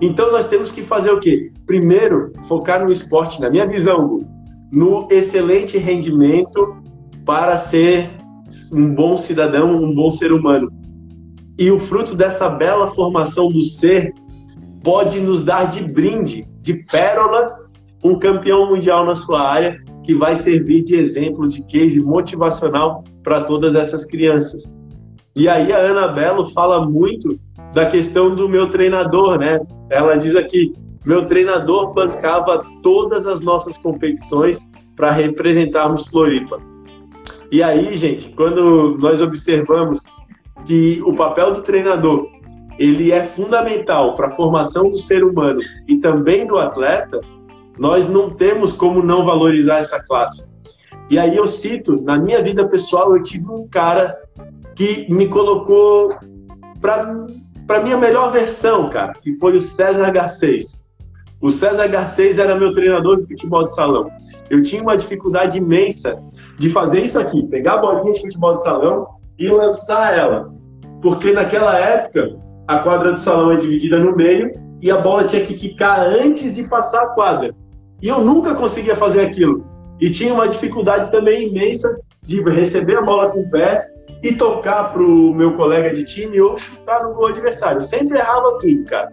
[0.00, 1.52] Então nós temos que fazer o quê?
[1.66, 4.20] Primeiro, focar no esporte, na minha visão,
[4.72, 6.74] no excelente rendimento
[7.26, 8.23] para ser
[8.72, 10.70] um bom cidadão, um bom ser humano.
[11.58, 14.12] E o fruto dessa bela formação do ser
[14.82, 17.64] pode nos dar de brinde, de pérola,
[18.02, 23.44] um campeão mundial na sua área que vai servir de exemplo, de case motivacional para
[23.44, 24.62] todas essas crianças.
[25.34, 27.38] E aí a Ana Belo fala muito
[27.72, 29.58] da questão do meu treinador, né?
[29.90, 30.72] Ela diz aqui:
[31.04, 34.58] meu treinador bancava todas as nossas competições
[34.94, 36.58] para representarmos Floripa.
[37.54, 40.02] E aí, gente, quando nós observamos
[40.66, 42.28] que o papel do treinador
[42.80, 47.20] ele é fundamental para a formação do ser humano e também do atleta,
[47.78, 50.52] nós não temos como não valorizar essa classe.
[51.08, 54.18] E aí eu cito, na minha vida pessoal, eu tive um cara
[54.74, 56.12] que me colocou
[56.80, 57.24] para
[57.68, 60.83] para minha melhor versão, cara, que foi o César Garcês.
[61.44, 64.10] O César Garcês era meu treinador de futebol de salão.
[64.48, 66.18] Eu tinha uma dificuldade imensa
[66.58, 69.06] de fazer isso aqui, pegar a bolinha de futebol de salão
[69.38, 70.50] e lançar ela.
[71.02, 72.34] Porque naquela época,
[72.66, 76.54] a quadra do salão é dividida no meio e a bola tinha que quicar antes
[76.54, 77.54] de passar a quadra.
[78.00, 79.66] E eu nunca conseguia fazer aquilo.
[80.00, 83.86] E tinha uma dificuldade também imensa de receber a bola com o pé
[84.22, 87.80] e tocar para o meu colega de time ou chutar no gol adversário.
[87.80, 89.10] Eu sempre errava tudo, cara.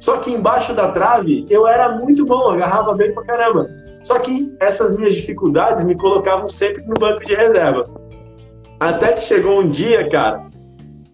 [0.00, 3.68] Só que embaixo da trave eu era muito bom, agarrava bem pra caramba.
[4.04, 7.86] Só que essas minhas dificuldades me colocavam sempre no banco de reserva.
[8.78, 10.46] Até que chegou um dia, cara,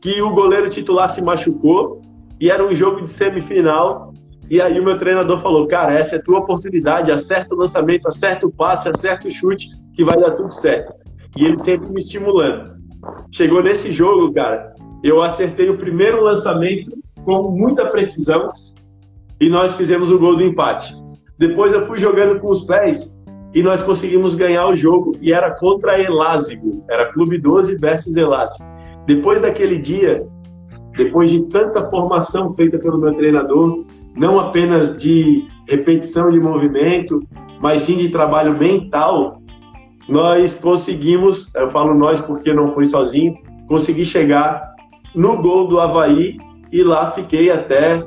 [0.00, 2.02] que o goleiro titular se machucou
[2.40, 4.12] e era um jogo de semifinal.
[4.50, 8.46] E aí o meu treinador falou: Cara, essa é tua oportunidade, acerta o lançamento, acerta
[8.46, 10.92] o passe, acerta o chute, que vai dar tudo certo.
[11.36, 12.72] E ele sempre me estimulando.
[13.30, 16.92] Chegou nesse jogo, cara, eu acertei o primeiro lançamento
[17.24, 18.50] com muita precisão
[19.42, 20.94] e nós fizemos o gol do empate.
[21.36, 23.12] Depois eu fui jogando com os pés
[23.52, 25.16] e nós conseguimos ganhar o jogo.
[25.20, 26.84] E era contra Elásigo.
[26.88, 28.64] Era Clube 12 versus Elásigo.
[29.04, 30.24] Depois daquele dia,
[30.96, 33.84] depois de tanta formação feita pelo meu treinador,
[34.16, 37.20] não apenas de repetição de movimento,
[37.60, 39.42] mas sim de trabalho mental,
[40.08, 43.34] nós conseguimos, eu falo nós porque não fui sozinho,
[43.66, 44.72] consegui chegar
[45.16, 46.36] no gol do Havaí
[46.70, 48.06] e lá fiquei até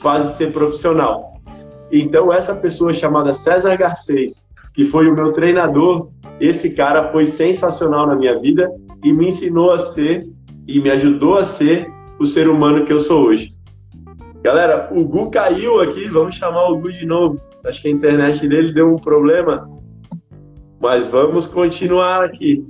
[0.00, 1.34] fase ser profissional.
[1.92, 6.10] Então, essa pessoa chamada César Garcês, que foi o meu treinador,
[6.40, 8.70] esse cara foi sensacional na minha vida
[9.04, 10.26] e me ensinou a ser
[10.66, 13.54] e me ajudou a ser o ser humano que eu sou hoje.
[14.42, 17.40] Galera, o Gu caiu aqui, vamos chamar o Gu de novo.
[17.64, 19.68] Acho que a internet dele deu um problema,
[20.80, 22.64] mas vamos continuar aqui.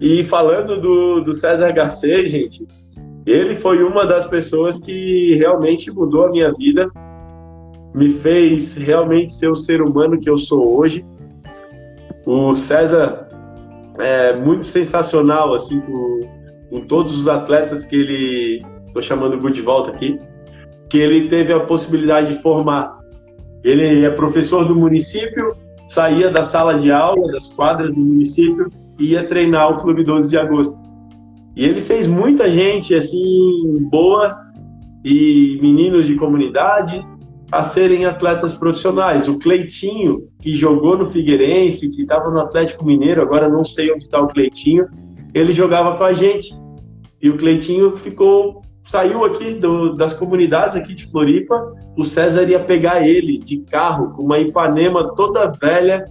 [0.00, 2.66] E falando do, do César Garcês, gente,
[3.26, 6.90] ele foi uma das pessoas que realmente mudou a minha vida
[7.94, 11.04] me fez realmente ser o ser humano que eu sou hoje.
[12.24, 13.28] O César
[13.98, 16.20] é muito sensacional, assim, com,
[16.70, 20.18] com todos os atletas que ele, estou chamando o de volta aqui,
[20.88, 22.98] que ele teve a possibilidade de formar.
[23.62, 25.54] Ele é professor do município,
[25.88, 30.30] saía da sala de aula, das quadras do município, e ia treinar o Clube 12
[30.30, 30.81] de Agosto.
[31.54, 34.36] E ele fez muita gente, assim, boa,
[35.04, 37.04] e meninos de comunidade,
[37.50, 39.28] a serem atletas profissionais.
[39.28, 44.04] O Cleitinho, que jogou no Figueirense, que estava no Atlético Mineiro, agora não sei onde
[44.04, 44.86] está o Cleitinho,
[45.34, 46.54] ele jogava com a gente.
[47.20, 51.74] E o Cleitinho ficou, saiu aqui do, das comunidades aqui de Floripa.
[51.96, 56.06] O César ia pegar ele de carro com uma Ipanema toda velha,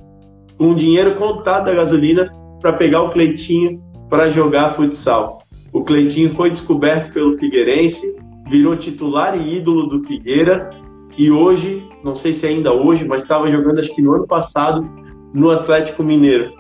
[0.58, 5.42] com dinheiro contado da gasolina, para pegar o Cleitinho para jogar futsal.
[5.72, 8.20] O Cleitinho foi descoberto pelo Figueirense,
[8.50, 10.70] virou titular e ídolo do Figueira
[11.18, 14.86] e hoje, não sei se ainda hoje, mas estava jogando acho que no ano passado
[15.34, 16.52] no Atlético Mineiro.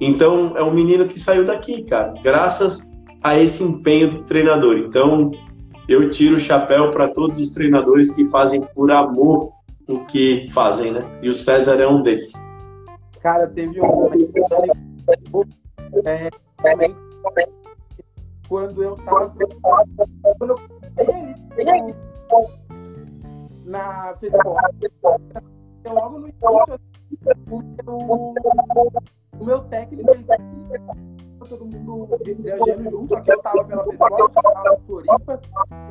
[0.00, 2.90] Então é um menino que saiu daqui, cara, graças
[3.22, 4.78] a esse empenho do treinador.
[4.78, 5.30] Então
[5.86, 9.52] eu tiro o chapéu para todos os treinadores que fazem por amor
[9.86, 11.00] o que fazem, né?
[11.22, 12.32] E o César é um deles.
[13.20, 14.08] Cara, teve um
[16.06, 16.30] é,
[18.48, 19.34] quando eu tava.
[20.38, 20.58] Quando eu
[21.60, 21.94] ali
[23.64, 24.60] na Facebook,
[25.86, 26.80] logo no início,
[27.50, 28.92] o meu,
[29.40, 30.24] o meu técnico, ele
[31.48, 35.40] todo mundo viajando junto, só que eu tava pela Facebook, eu tava na Floripa,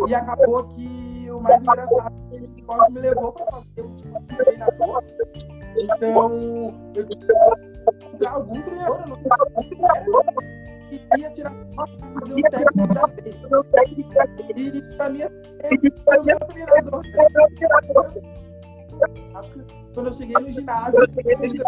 [0.07, 4.19] e acabou que o mais engraçado é que o me levou para fazer o tipo
[4.19, 5.03] de treinador.
[5.75, 7.05] Então, eu
[7.91, 9.17] encontrar algum treinador, eu não
[10.93, 14.75] e ia tirar foto fazer o técnico da vez.
[14.75, 15.21] E pra mim,
[15.63, 17.01] esse foi o meu treinador.
[19.93, 21.63] Quando eu cheguei no ginásio, ele disse,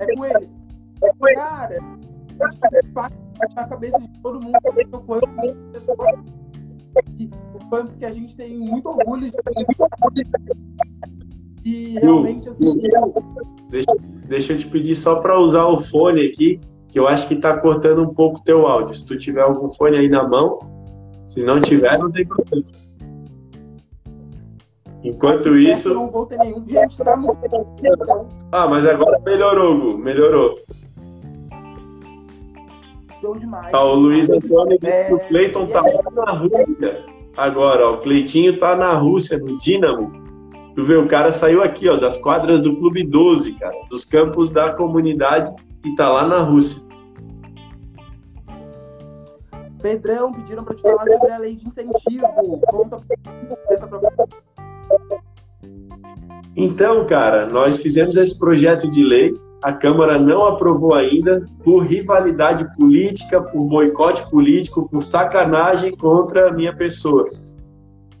[0.00, 0.50] é com ele.
[1.34, 1.78] Cara,
[3.54, 4.58] na cabeça de todo mundo
[4.92, 5.28] o quanto
[7.54, 9.36] o quanto que a gente tem muito orgulho de
[11.64, 12.78] e realmente assim.
[13.70, 13.92] Deixa,
[14.28, 17.56] deixa eu te pedir só para usar o fone aqui, que eu acho que está
[17.56, 18.94] cortando um pouco teu áudio.
[18.94, 20.58] Se tu tiver algum fone aí na mão,
[21.28, 22.64] se não tiver, não tem problema.
[25.02, 25.92] Enquanto isso.
[25.92, 26.66] Não vou ter nenhum.
[26.66, 27.38] Gente, tá muito.
[28.52, 29.98] Ah, mas agora melhorou, Gu.
[29.98, 30.56] Melhorou
[33.32, 33.70] demais.
[33.70, 35.04] Tá, o Luiz Antônio disse é...
[35.06, 37.04] que o Cleiton tá lá na Rússia.
[37.36, 40.12] Agora, ó, o Cleitinho tá na Rússia, no Dínamo.
[40.74, 44.50] Tu vê, o cara saiu aqui, ó, das quadras do Clube 12, cara, dos campos
[44.50, 46.82] da comunidade e tá lá na Rússia.
[49.80, 52.26] Pedrão, pediram para te falar sobre a lei de incentivo.
[52.70, 52.98] Conta
[53.68, 53.88] essa
[56.56, 59.34] Então, cara, nós fizemos esse projeto de lei
[59.64, 66.52] a Câmara não aprovou ainda por rivalidade política, por boicote político, por sacanagem contra a
[66.52, 67.24] minha pessoa.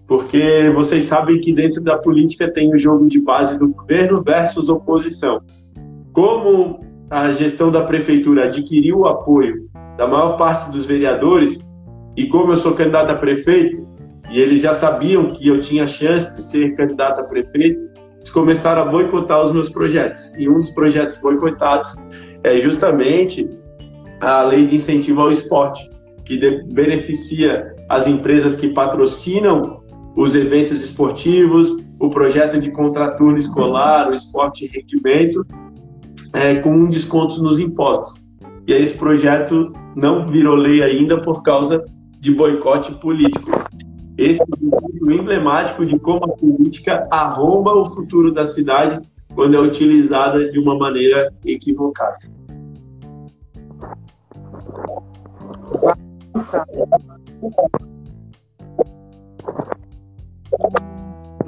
[0.06, 4.68] Porque vocês sabem que dentro da política tem o jogo de base do governo versus
[4.68, 5.40] oposição.
[6.12, 11.58] Como a gestão da prefeitura adquiriu o apoio da maior parte dos vereadores,
[12.16, 13.86] e como eu sou candidato a prefeito,
[14.30, 17.78] e eles já sabiam que eu tinha chance de ser candidato a prefeito,
[18.18, 20.34] eles começaram a boicotar os meus projetos.
[20.38, 21.94] E um dos projetos boicotados
[22.42, 23.48] é justamente
[24.20, 25.88] a lei de incentivo ao esporte,
[26.24, 26.38] que
[26.72, 29.83] beneficia as empresas que patrocinam
[30.16, 35.44] os eventos esportivos, o projeto de contraturno escolar, o esporte e rendimento,
[36.32, 38.20] é, com um desconto nos impostos.
[38.66, 41.84] E aí esse projeto não virou lei ainda por causa
[42.20, 43.50] de boicote político.
[44.16, 49.00] Esse é um exemplo emblemático de como a política arromba o futuro da cidade
[49.34, 52.16] quando é utilizada de uma maneira equivocada.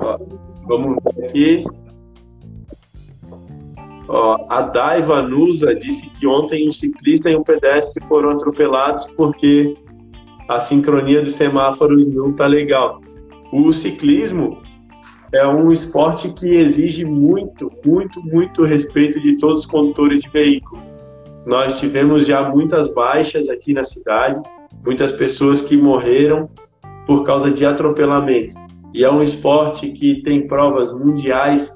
[0.06, 0.18] Ó,
[0.66, 1.64] vamos ver aqui.
[4.08, 9.76] Ó, a Daiva Nusa disse que ontem um ciclista e um pedestre foram atropelados porque
[10.48, 13.00] a sincronia dos semáforos não tá legal.
[13.52, 14.62] O ciclismo
[15.32, 20.80] é um esporte que exige muito, muito, muito respeito de todos os condutores de veículo.
[21.44, 24.40] Nós tivemos já muitas baixas aqui na cidade,
[24.84, 26.48] muitas pessoas que morreram
[27.06, 28.65] por causa de atropelamento.
[28.96, 31.70] E é um esporte que tem provas mundiais,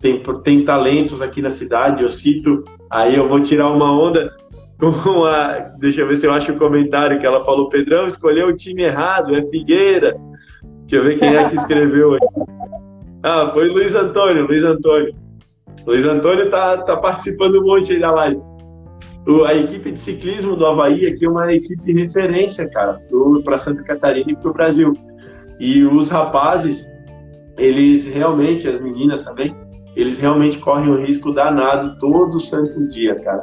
[0.00, 2.02] tem, tem talentos aqui na cidade.
[2.02, 4.34] Eu cito, aí eu vou tirar uma onda
[4.80, 5.58] com a.
[5.78, 8.84] Deixa eu ver se eu acho o comentário que ela falou: Pedrão escolheu o time
[8.84, 10.16] errado, é Figueira.
[10.86, 12.20] Deixa eu ver quem é que escreveu aí.
[13.22, 15.14] Ah, foi Luiz Antônio, Luiz Antônio.
[15.86, 18.40] Luiz Antônio tá, tá participando um monte aí da live.
[19.28, 22.98] O, a equipe de ciclismo do Havaí aqui é uma equipe de referência, cara,
[23.44, 24.94] para Santa Catarina e para o Brasil.
[25.58, 26.84] E os rapazes,
[27.56, 29.54] eles realmente, as meninas também,
[29.94, 33.42] eles realmente correm um risco danado todo santo dia, cara.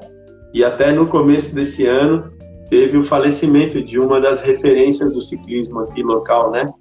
[0.53, 2.31] E até no começo desse ano
[2.69, 6.71] teve o falecimento de uma das referências do ciclismo aqui local, né?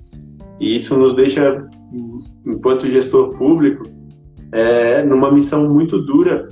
[0.61, 1.66] E isso nos deixa,
[2.47, 3.85] enquanto gestor público,
[4.53, 6.49] é, numa missão muito dura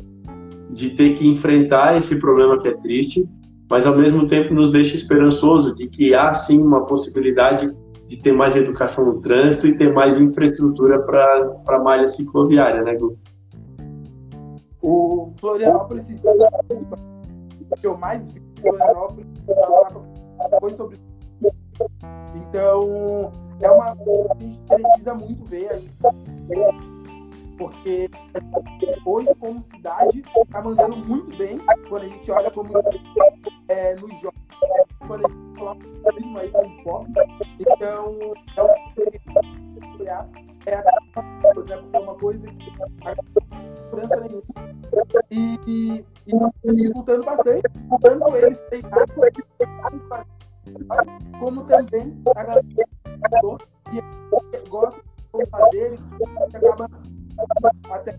[0.70, 3.28] de ter que enfrentar esse problema que é triste,
[3.70, 7.70] mas ao mesmo tempo nos deixa esperançoso de que há sim uma possibilidade
[8.10, 12.96] de ter mais educação no trânsito e ter mais infraestrutura para a malha cicloviária, né,
[12.96, 13.16] Gu?
[14.82, 16.16] O Florianópolis se
[17.80, 19.26] que eu mais vi em Florianópolis
[20.58, 20.98] foi sobre
[22.34, 23.30] então
[23.60, 25.80] é uma coisa que a gente precisa muito ver
[27.60, 28.10] porque
[29.04, 32.72] hoje como cidade está mandando muito bem quando a gente olha como
[33.68, 34.40] é, nos jogos
[35.06, 37.14] quando a gente coloca o turismo aí como forma
[37.58, 38.16] então
[38.56, 40.26] é coisa que olhar
[40.64, 40.84] é a
[41.92, 42.70] é uma coisa que
[43.04, 43.14] a
[43.76, 44.42] segurança nenhuma.
[45.30, 47.62] E, e, e tá dificultando bastante,
[48.00, 49.06] tanto eles pegarem
[51.38, 52.64] como também a galera
[53.90, 55.02] que gosta
[55.38, 56.88] de fazer e acaba
[57.90, 58.16] até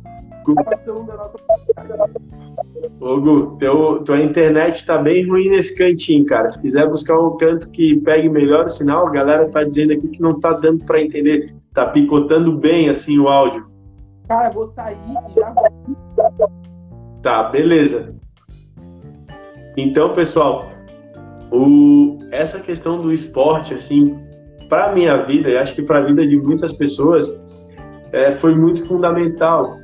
[3.00, 6.50] Ô teu, tua internet tá bem ruim nesse cantinho, cara.
[6.50, 10.08] Se quiser buscar um canto que pegue melhor o sinal, a galera tá dizendo aqui
[10.08, 11.54] que não tá dando para entender.
[11.74, 13.66] Tá picotando bem assim o áudio.
[14.28, 14.98] Cara, vou sair
[15.30, 16.52] e já volto.
[17.22, 18.16] Tá, beleza.
[19.78, 20.70] Então, pessoal,
[21.52, 24.20] o, essa questão do esporte, assim,
[24.70, 27.28] para minha vida, e acho que para a vida de muitas pessoas,
[28.12, 29.78] é, foi muito fundamental.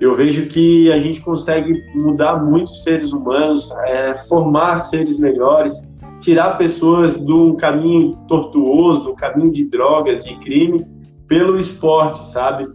[0.00, 5.72] Eu vejo que a gente consegue mudar muitos seres humanos, é, formar seres melhores,
[6.18, 10.84] tirar pessoas do caminho tortuoso, do caminho de drogas, de crime,
[11.28, 12.68] pelo esporte, sabe?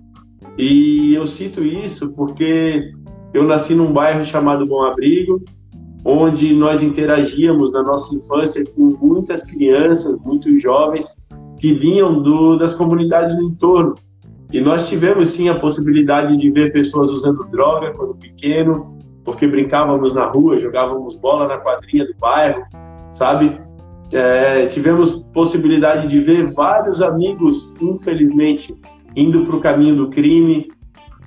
[0.58, 2.92] E eu cito isso porque
[3.34, 5.42] eu nasci num bairro chamado Bom Abrigo,
[6.04, 11.08] onde nós interagíamos na nossa infância com muitas crianças, muitos jovens
[11.58, 13.96] que vinham do, das comunidades no entorno.
[14.52, 20.14] E nós tivemos sim a possibilidade de ver pessoas usando droga quando pequeno, porque brincávamos
[20.14, 22.64] na rua, jogávamos bola na quadrinha do bairro,
[23.12, 23.60] sabe?
[24.14, 28.74] É, tivemos possibilidade de ver vários amigos, infelizmente,
[29.18, 30.72] indo para o caminho do crime,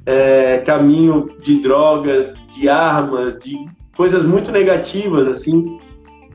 [0.06, 3.54] é, caminho de drogas, de armas, de
[3.94, 5.78] coisas muito negativas, assim.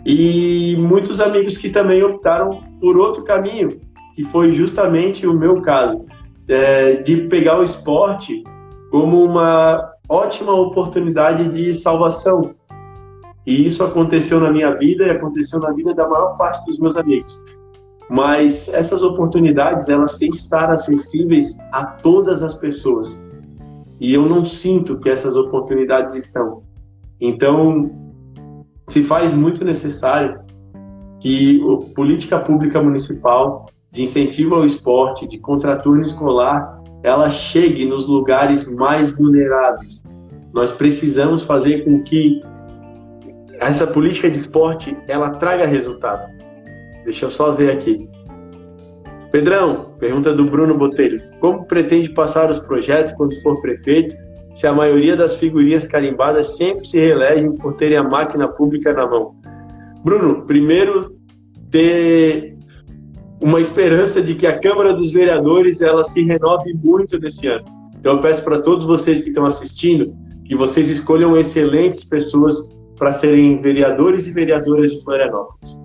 [0.06, 3.80] E muitos amigos que também optaram por outro caminho,
[4.16, 6.06] que foi justamente o meu caso,
[6.48, 8.44] é, de pegar o esporte
[8.92, 12.54] como uma ótima oportunidade de salvação.
[13.46, 16.98] E isso aconteceu na minha vida e aconteceu na vida da maior parte dos meus
[16.98, 17.44] amigos.
[18.10, 23.20] Mas essas oportunidades, elas têm que estar acessíveis a todas as pessoas.
[24.00, 26.64] E eu não sinto que essas oportunidades estão.
[27.20, 27.90] Então,
[28.88, 30.40] se faz muito necessário
[31.20, 33.66] que a política pública municipal
[33.96, 40.04] de incentivo ao esporte, de contraturno escolar, ela chegue nos lugares mais vulneráveis.
[40.54, 42.42] Nós precisamos fazer com que
[43.54, 46.30] essa política de esporte ela traga resultado.
[47.06, 48.10] Deixa eu só ver aqui.
[49.32, 51.22] Pedrão, pergunta do Bruno Botelho.
[51.40, 54.14] Como pretende passar os projetos quando for prefeito
[54.56, 59.08] se a maioria das figurinhas carimbadas sempre se reelegem por terem a máquina pública na
[59.08, 59.36] mão?
[60.04, 61.16] Bruno, primeiro
[61.72, 62.55] ter
[63.42, 67.66] uma esperança de que a Câmara dos Vereadores ela se renove muito nesse ano.
[68.00, 70.14] Então eu peço para todos vocês que estão assistindo
[70.46, 72.56] que vocês escolham excelentes pessoas
[72.98, 75.78] para serem vereadores e vereadoras de Florianópolis.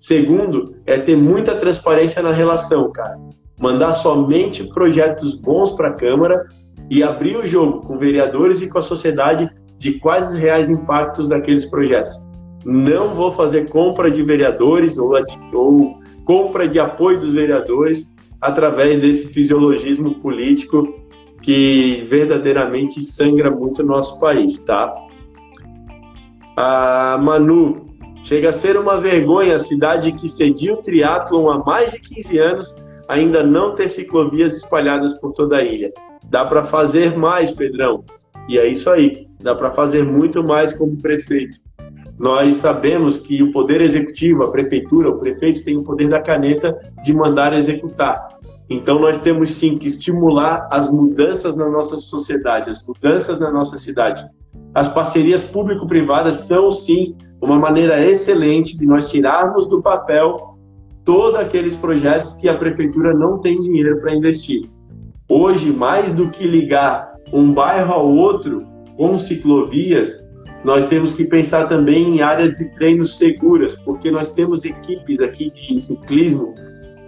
[0.00, 3.18] Segundo, é ter muita transparência na relação, cara.
[3.58, 6.46] Mandar somente projetos bons para a Câmara
[6.90, 11.28] e abrir o jogo com vereadores e com a sociedade de quais os reais impactos
[11.28, 12.14] daqueles projetos.
[12.64, 15.12] Não vou fazer compra de vereadores ou,
[15.52, 20.94] ou compra de apoio dos vereadores através desse fisiologismo político
[21.40, 24.94] que verdadeiramente sangra muito o nosso país, tá?
[26.56, 27.86] A Manu,
[28.24, 32.38] chega a ser uma vergonha a cidade que cedia o triatlon há mais de 15
[32.38, 32.76] anos
[33.08, 35.92] ainda não ter ciclovias espalhadas por toda a ilha.
[36.28, 38.04] Dá para fazer mais, Pedrão.
[38.48, 39.28] E é isso aí.
[39.40, 41.58] Dá para fazer muito mais como prefeito.
[42.18, 46.74] Nós sabemos que o poder executivo, a prefeitura, o prefeito tem o poder da caneta
[47.04, 48.28] de mandar executar.
[48.68, 53.78] Então nós temos sim que estimular as mudanças na nossa sociedade, as mudanças na nossa
[53.78, 54.24] cidade.
[54.74, 60.56] As parcerias público-privadas são sim uma maneira excelente de nós tirarmos do papel
[61.04, 64.68] todos aqueles projetos que a prefeitura não tem dinheiro para investir.
[65.28, 68.64] Hoje, mais do que ligar um bairro ao outro
[68.96, 70.24] com ciclovias,
[70.64, 75.50] nós temos que pensar também em áreas de treinos seguras, porque nós temos equipes aqui
[75.50, 76.54] de ciclismo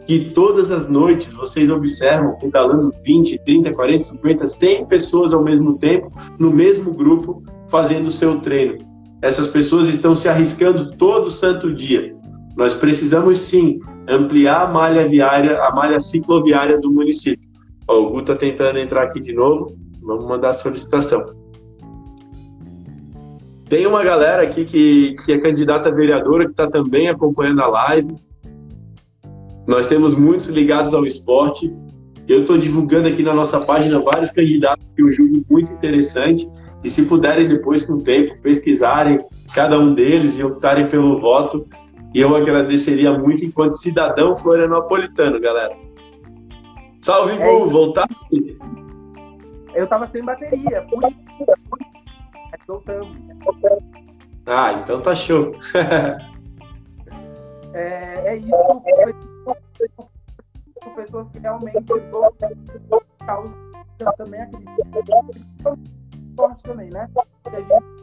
[0.07, 5.79] que todas as noites vocês observam pedalando 20, 30, 40, 50, 100 pessoas ao mesmo
[5.79, 8.79] tempo, no mesmo grupo, fazendo o seu treino.
[9.21, 12.17] Essas pessoas estão se arriscando todo santo dia.
[12.57, 17.47] Nós precisamos sim ampliar a malha viária, a malha cicloviária do município.
[17.87, 19.77] O Gu está tentando entrar aqui de novo.
[20.01, 21.38] Vamos mandar a solicitação.
[23.69, 27.67] Tem uma galera aqui que, que é candidata a vereadora que está também acompanhando a
[27.67, 28.17] live.
[29.67, 31.71] Nós temos muitos ligados ao esporte.
[32.27, 36.49] Eu estou divulgando aqui na nossa página vários candidatos que eu julgo muito interessante.
[36.83, 39.21] E se puderem depois, com o tempo, pesquisarem
[39.55, 41.67] cada um deles e optarem pelo voto,
[42.15, 45.77] eu agradeceria muito enquanto cidadão florianopolitano, galera.
[47.03, 48.09] Salve, é Gu, voltar?
[49.75, 51.88] eu tava sem bateria, por isso.
[52.69, 53.17] Voltamos.
[54.45, 55.55] Ah, então tá show.
[57.73, 58.51] é, é isso.
[60.85, 62.31] Com pessoas que realmente vão
[63.27, 64.69] causar também acredito.
[66.37, 67.09] Forte também, né?
[67.43, 67.99] Porque a gente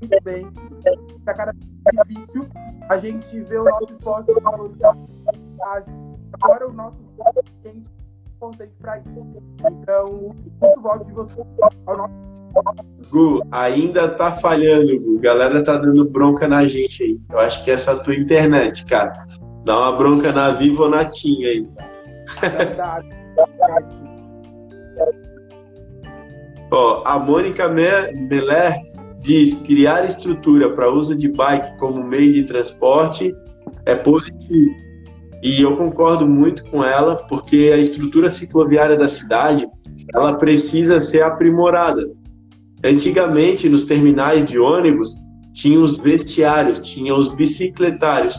[0.00, 0.46] muito bem.
[1.24, 1.64] Tá cada vez
[2.06, 2.46] difícil.
[2.90, 4.30] A gente vê o nosso esporte
[6.42, 7.70] agora o nosso esporte é
[8.36, 9.42] importante para isso.
[9.70, 11.42] Então, muito voto de você
[11.86, 12.29] ao nosso
[13.10, 15.18] Gu, ainda tá falhando, Gu.
[15.20, 17.18] Galera tá dando bronca na gente aí.
[17.30, 19.12] Eu acho que essa é a tua internet, cara.
[19.64, 21.68] Dá uma bronca na Vivo ou na TIM aí.
[22.40, 23.08] Verdade.
[26.72, 28.80] Ó, a Mônica Meller
[29.18, 33.34] diz criar estrutura para uso de bike como meio de transporte
[33.86, 34.74] é positivo.
[35.42, 39.66] E eu concordo muito com ela, porque a estrutura cicloviária da cidade
[40.14, 42.08] ela precisa ser aprimorada.
[42.84, 45.14] Antigamente, nos terminais de ônibus,
[45.52, 48.36] tinha os vestiários, tinha os bicicletários.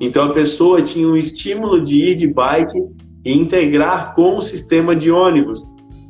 [0.00, 2.78] Então a pessoa tinha um estímulo de ir de bike
[3.24, 5.62] e integrar com o sistema de ônibus.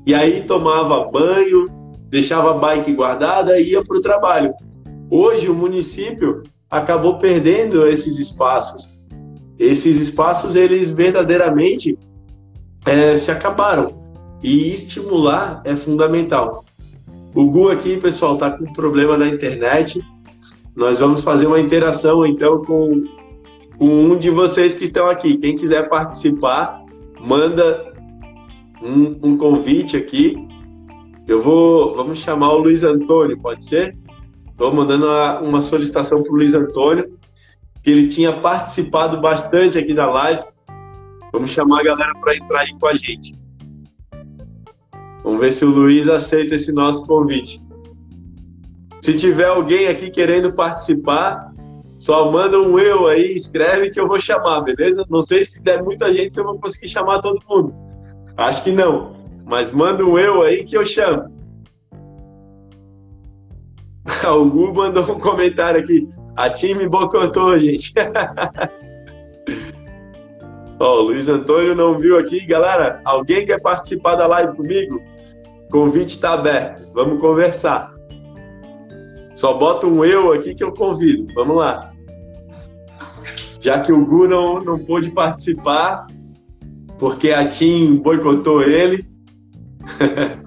[0.07, 1.69] E aí tomava banho,
[2.09, 4.53] deixava a bike guardada e ia para o trabalho.
[5.11, 8.89] Hoje o município acabou perdendo esses espaços.
[9.59, 11.97] Esses espaços eles verdadeiramente
[12.87, 14.03] é, se acabaram
[14.43, 16.65] e estimular é fundamental.
[17.35, 20.05] O Gu aqui, pessoal, está com problema na internet.
[20.77, 23.05] Nós vamos fazer uma interação então com,
[23.79, 25.39] com um de vocês que estão aqui.
[25.39, 26.83] Quem quiser participar,
[27.19, 27.93] manda
[28.83, 30.37] um, um convite aqui.
[31.27, 33.97] Eu vou, vamos chamar o Luiz Antônio, pode ser?
[34.51, 37.19] Estou mandando uma, uma solicitação para o Luiz Antônio,
[37.83, 40.43] que ele tinha participado bastante aqui da live.
[41.33, 43.42] Vamos chamar a galera para entrar aí com a gente.
[45.43, 47.61] Ver se o Luiz aceita esse nosso convite.
[49.03, 51.53] Se tiver alguém aqui querendo participar,
[51.99, 55.05] só manda um eu aí, escreve que eu vou chamar, beleza?
[55.11, 57.75] Não sei se der muita gente se eu vou conseguir chamar todo mundo.
[58.37, 59.17] Acho que não.
[59.45, 61.25] Mas manda um eu aí que eu chamo.
[64.25, 66.09] o Gu mandou um comentário aqui.
[66.37, 67.93] A time bocotou, gente.
[70.79, 72.47] Ó, o Luiz Antônio não viu aqui.
[72.47, 75.03] Galera, alguém quer participar da live comigo?
[75.73, 76.93] Convite está aberto.
[76.93, 77.91] Vamos conversar.
[79.35, 81.33] Só bota um eu aqui que eu convido.
[81.35, 81.91] Vamos lá.
[83.59, 86.07] Já que o Gu não, não pôde participar,
[86.99, 89.09] porque a Tim boicotou ele.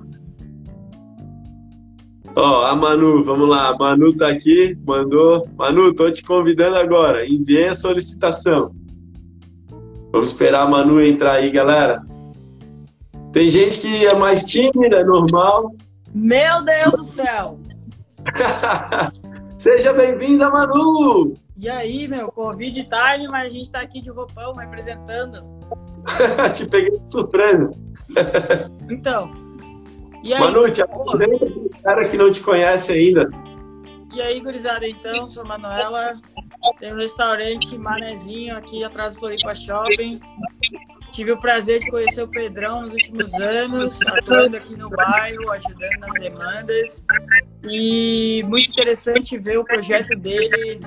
[2.36, 3.69] Ó, a Manu, vamos lá.
[3.69, 5.47] A Manu tá aqui, mandou.
[5.57, 7.26] Manu, tô te convidando agora.
[7.28, 8.76] Enviei a solicitação.
[10.11, 12.03] Vamos esperar a Manu entrar aí, galera.
[13.36, 15.75] Tem gente que é mais tímida, é normal.
[16.13, 17.59] Meu Deus do céu!
[19.57, 21.33] Seja bem-vinda, Manu!
[21.57, 25.43] E aí, meu, Covid time, mas a gente tá aqui de roupão representando.
[26.55, 27.71] te peguei de surpresa.
[28.89, 29.29] então.
[30.23, 31.45] E aí, Manu, te apresenta
[31.83, 33.29] cara que não te conhece ainda.
[34.13, 36.13] E aí, gurizada, então, sou Manuela.
[36.79, 40.21] Tem um restaurante Manezinho aqui atrás do Floripa Shopping.
[41.16, 45.99] Tive o prazer de conhecer o Pedrão nos últimos anos, atuando aqui no bairro, ajudando
[46.01, 47.05] nas demandas.
[47.63, 50.82] E muito interessante ver o projeto dele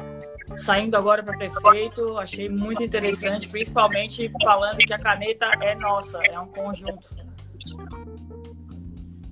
[0.55, 2.19] saindo agora para prefeito.
[2.19, 7.09] Achei muito interessante, principalmente falando que a caneta é nossa, é um conjunto.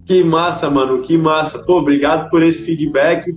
[0.06, 1.58] Que massa, mano, que massa.
[1.58, 3.36] Pô, obrigado por esse feedback.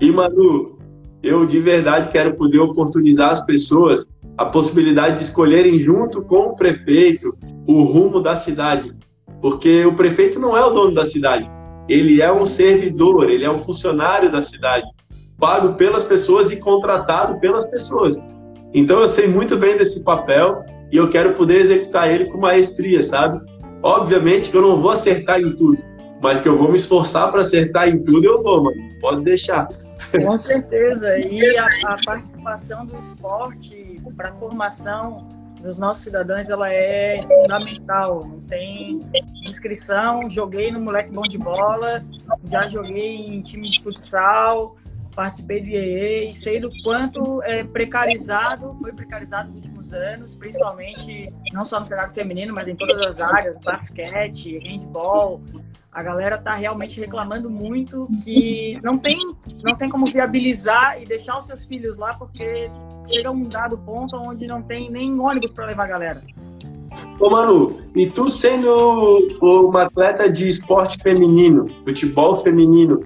[0.00, 0.78] E, Manu,
[1.22, 6.56] eu de verdade quero poder oportunizar as pessoas a possibilidade de escolherem junto com o
[6.56, 8.92] prefeito o rumo da cidade,
[9.40, 11.48] porque o prefeito não é o dono da cidade,
[11.88, 14.86] ele é um servidor, ele é um funcionário da cidade,
[15.38, 18.16] pago pelas pessoas e contratado pelas pessoas.
[18.72, 23.02] Então eu sei muito bem desse papel e eu quero poder executar ele com maestria,
[23.02, 23.40] sabe?
[23.82, 25.78] Obviamente que eu não vou acertar em tudo,
[26.22, 28.76] mas que eu vou me esforçar para acertar em tudo, eu vou, mano.
[29.00, 29.68] Pode deixar.
[30.10, 31.18] Com certeza.
[31.18, 35.28] E a, a participação do esporte para a formação
[35.60, 38.26] dos nossos cidadãos ela é fundamental.
[38.26, 39.00] Não tem
[39.42, 40.28] inscrição.
[40.28, 42.04] Joguei no moleque bom de bola,
[42.44, 44.76] já joguei em time de futsal,
[45.14, 51.32] participei do IEE e sei do quanto é precarizado, foi precarizado nos últimos anos, principalmente
[51.52, 55.40] não só no cenário feminino, mas em todas as áreas, basquete, handball,
[55.92, 59.18] a galera tá realmente reclamando muito que não tem,
[59.62, 62.68] não tem como viabilizar e deixar os seus filhos lá porque
[63.06, 66.22] chega um dado ponto onde não tem nem ônibus para levar a galera.
[67.20, 73.04] Ô Manu, e tu sendo uma atleta de esporte feminino, futebol feminino,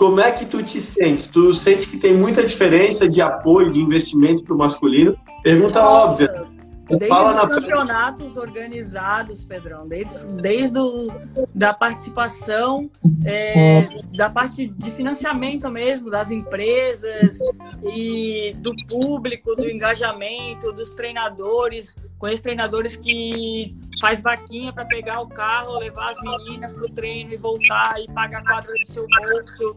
[0.00, 1.26] como é que tu te sentes?
[1.26, 5.14] Tu sente que tem muita diferença de apoio, de investimento para o masculino?
[5.42, 6.48] Pergunta Nossa, óbvia.
[6.88, 7.48] Desde Fala os na...
[7.48, 11.12] campeonatos organizados, Pedrão, desde, desde o,
[11.54, 12.90] da participação,
[13.26, 17.38] é, da parte de financiamento mesmo, das empresas
[17.92, 25.20] e do público, do engajamento, dos treinadores, com esses treinadores que faz vaquinha para pegar
[25.20, 28.86] o carro, levar as meninas para o treino e voltar e pagar a quadra do
[28.86, 29.76] seu bolso.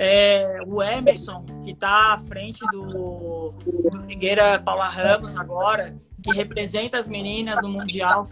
[0.00, 3.52] É, o Emerson, que está à frente do,
[3.90, 5.92] do Figueira Paula Ramos agora,
[6.22, 8.22] que representa as meninas no Mundial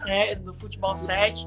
[0.43, 1.45] do Futebol 7,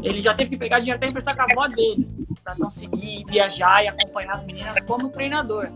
[0.00, 2.08] ele já teve que pegar dinheiro até emprestar com a avó dele
[2.44, 5.68] para conseguir viajar e acompanhar as meninas como treinador.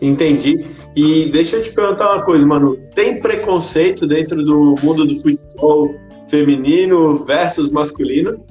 [0.00, 0.74] Entendi.
[0.96, 2.76] E deixa eu te perguntar uma coisa, mano.
[2.94, 5.94] Tem preconceito dentro do mundo do futebol
[6.28, 8.42] feminino versus masculino?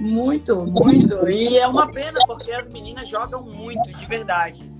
[0.00, 1.28] Muito, muito.
[1.28, 4.70] E é uma pena porque as meninas jogam muito, de verdade.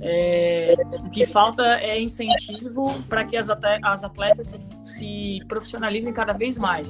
[0.00, 0.74] É,
[1.04, 6.88] o que falta é incentivo para que as atletas se, se, profissionalizem cada vez mais.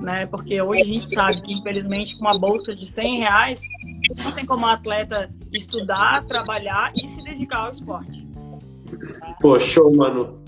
[0.00, 0.26] Né?
[0.26, 3.60] Porque hoje a gente sabe que, infelizmente, com uma bolsa de 100 reais,
[4.22, 8.28] não tem como a atleta estudar, trabalhar e se dedicar ao esporte.
[9.40, 10.42] Pô, show, mano.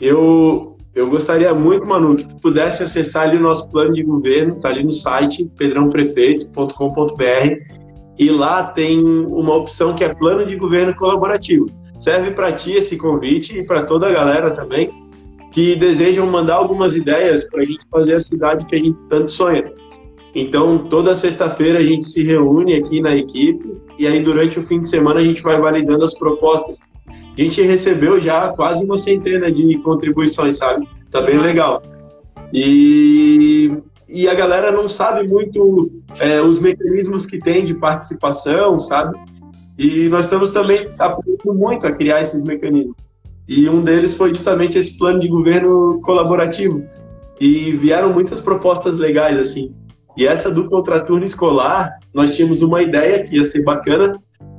[0.00, 4.60] Eu, eu gostaria muito, Manu, que tu pudesse acessar ali o nosso plano de governo,
[4.60, 7.84] tá ali no site pedrãoprefeito.com.br
[8.16, 11.66] e lá tem uma opção que é plano de governo colaborativo.
[11.98, 14.90] Serve para ti esse convite e para toda a galera também
[15.50, 19.30] que desejam mandar algumas ideias para a gente fazer a cidade que a gente tanto
[19.30, 19.72] sonha.
[20.34, 24.80] Então, toda sexta-feira a gente se reúne aqui na equipe e aí durante o fim
[24.80, 26.80] de semana a gente vai validando as propostas.
[27.36, 30.88] A gente recebeu já quase uma centena de contribuições, sabe?
[31.10, 31.82] Tá bem legal.
[32.52, 33.72] E
[34.14, 39.18] e a galera não sabe muito é, os mecanismos que tem de participação, sabe?
[39.76, 42.94] E nós estamos também aprendendo muito a criar esses mecanismos.
[43.48, 46.84] E um deles foi justamente esse plano de governo colaborativo.
[47.40, 49.74] E vieram muitas propostas legais, assim.
[50.16, 54.12] E essa do contraturno escolar, nós tínhamos uma ideia que ia ser bacana,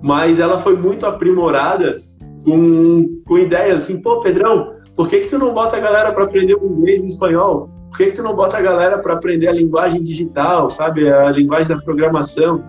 [0.03, 2.01] mas ela foi muito aprimorada
[2.45, 6.23] com, com ideias assim, pô, Pedrão, por que, que tu não bota a galera para
[6.23, 7.69] aprender o inglês e o espanhol?
[7.89, 11.09] Por que, que tu não bota a galera para aprender a linguagem digital, sabe?
[11.09, 12.63] A linguagem da programação.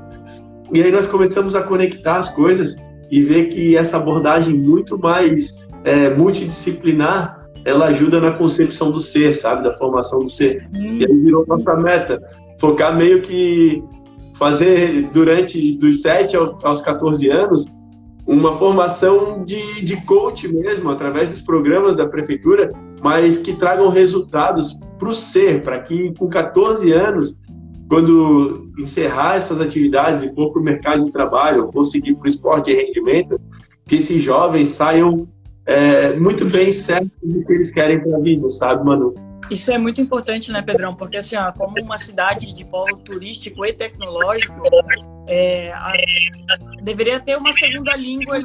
[0.72, 2.74] E aí nós começamos a conectar as coisas
[3.10, 5.54] e ver que essa abordagem muito mais
[5.84, 9.64] é, multidisciplinar, ela ajuda na concepção do ser, sabe?
[9.64, 10.48] Da formação do ser.
[10.48, 10.98] Sim.
[10.98, 12.20] E aí virou nossa meta.
[12.58, 13.82] Focar meio que
[14.38, 17.66] fazer durante dos 7 aos 14 anos
[18.26, 22.72] uma formação de, de coach mesmo, através dos programas da prefeitura,
[23.02, 27.36] mas que tragam resultados para o ser, para que com 14 anos,
[27.88, 32.24] quando encerrar essas atividades e for para o mercado de trabalho, ou for seguir para
[32.24, 33.40] o esporte de rendimento,
[33.84, 35.28] que esses jovens saiam
[35.64, 39.14] é, muito bem certos do que eles querem para a vida, sabe, Manu?
[39.50, 40.94] Isso é muito importante, né, Pedrão?
[40.94, 44.54] Porque, assim, ó, como uma cidade de polo turístico e tecnológico,
[45.28, 45.92] é, a,
[46.82, 48.40] deveria ter uma segunda língua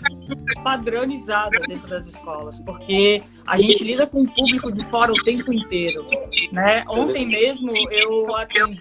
[0.63, 5.51] padronizada dentro das escolas, porque a gente lida com o público de fora o tempo
[5.53, 6.05] inteiro.
[6.51, 6.83] Né?
[6.87, 8.79] Ontem mesmo eu atendi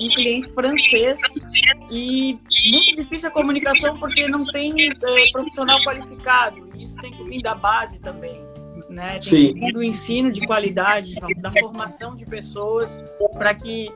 [0.00, 1.20] um cliente francês
[1.90, 2.38] e
[2.70, 6.68] muito difícil a comunicação porque não tem é, profissional qualificado.
[6.76, 8.51] Isso tem que vir da base também
[8.92, 9.18] né?
[9.18, 9.72] Tem Sim.
[9.72, 13.90] do ensino de qualidade, da formação de pessoas, para que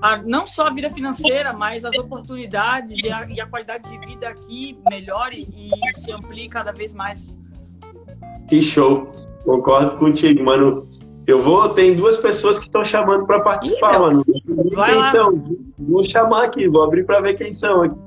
[0.00, 4.06] a, não só a vida financeira, mas as oportunidades e a, e a, qualidade de
[4.06, 7.36] vida aqui melhore e se amplie cada vez mais.
[8.48, 9.10] Que show!
[9.44, 10.86] Concordo contigo, mano.
[11.26, 14.24] Eu vou, tem duas pessoas que estão chamando para participar, Ih, mano.
[14.24, 15.44] Quem são?
[15.78, 17.98] Vou chamar aqui, vou abrir para ver quem são aqui.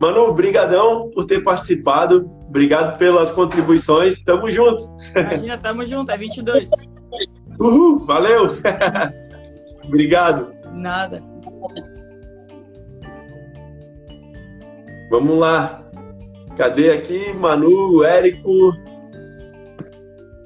[0.00, 2.30] Manu, brigadão por ter participado.
[2.48, 4.18] Obrigado pelas contribuições.
[4.22, 4.82] Tamo junto.
[5.14, 6.10] Imagina, tamo junto.
[6.10, 6.70] É 22.
[7.60, 8.54] Uhul, valeu.
[9.84, 10.54] Obrigado.
[10.72, 11.22] Nada.
[15.10, 15.90] Vamos lá.
[16.56, 17.34] Cadê aqui?
[17.34, 18.72] Manu, Érico.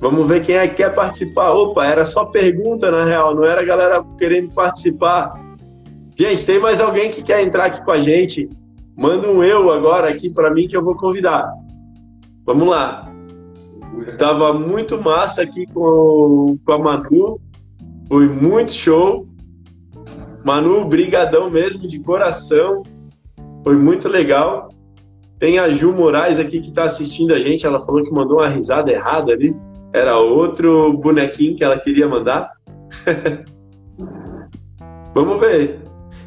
[0.00, 1.52] Vamos ver quem é que quer participar.
[1.52, 3.36] Opa, era só pergunta, na real.
[3.36, 5.32] Não era a galera querendo participar.
[6.18, 8.48] Gente, tem mais alguém que quer entrar aqui com a gente?
[8.96, 11.52] Manda um eu agora aqui para mim que eu vou convidar.
[12.46, 13.10] Vamos lá.
[14.18, 17.40] Tava muito massa aqui com, com a Manu.
[18.08, 19.26] Foi muito show.
[20.44, 22.82] Manu, brigadão mesmo, de coração.
[23.62, 24.68] Foi muito legal.
[25.38, 27.66] Tem a Ju Moraes aqui que está assistindo a gente.
[27.66, 29.56] Ela falou que mandou uma risada errada ali.
[29.92, 32.50] Era outro bonequinho que ela queria mandar.
[35.14, 35.83] Vamos ver.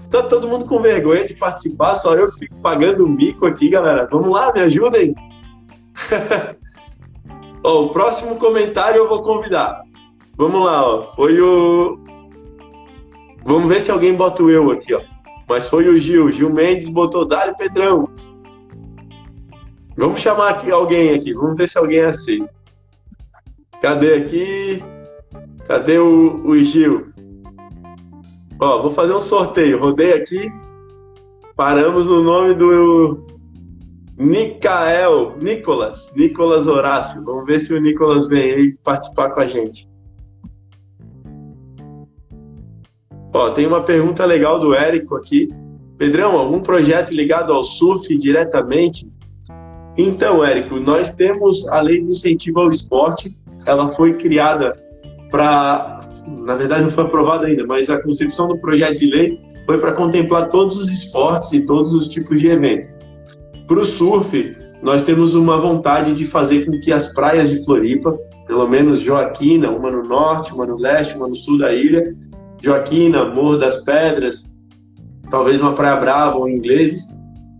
[0.10, 3.70] Tá todo mundo com vergonha de participar, só eu que fico pagando o mico aqui,
[3.70, 4.08] galera.
[4.10, 5.14] Vamos lá, me ajudem.
[7.62, 9.82] ó, o próximo comentário eu vou convidar.
[10.38, 11.14] Vamos lá, ó.
[11.16, 12.00] Foi o.
[13.44, 15.02] Vamos ver se alguém bota o eu aqui, ó.
[15.48, 16.32] Mas foi o Gil.
[16.32, 18.10] Gil Mendes botou Dário Pedrão.
[19.98, 21.34] Vamos chamar aqui alguém aqui.
[21.34, 22.54] Vamos ver se alguém aceita.
[23.82, 24.84] Cadê aqui?
[25.68, 27.07] Cadê o, o Gil?
[28.60, 29.80] Ó, vou fazer um sorteio.
[29.80, 30.52] Rodei aqui.
[31.56, 33.26] Paramos no nome do
[34.18, 37.24] Nicael, Nicolas, Nicolas Horácio.
[37.24, 39.88] Vamos ver se o Nicolas vem aí participar com a gente.
[43.34, 45.48] Ó, tem uma pergunta legal do Érico aqui.
[45.98, 49.08] Pedrão, algum projeto ligado ao surf diretamente?
[49.96, 53.36] Então, Érico, nós temos a lei de incentivo ao esporte.
[53.66, 54.76] Ela foi criada
[55.30, 59.78] para, na verdade, não foi aprovada ainda, mas a concepção do projeto de lei foi
[59.80, 62.90] para contemplar todos os esportes e todos os tipos de eventos.
[63.68, 68.18] Para o surf, nós temos uma vontade de fazer com que as praias de Floripa,
[68.46, 72.16] pelo menos Joaquina, uma no norte, uma no leste, uma no sul da ilha,
[72.62, 74.46] Joaquina, Morro das Pedras,
[75.30, 77.06] talvez uma Praia Brava ou ingleses,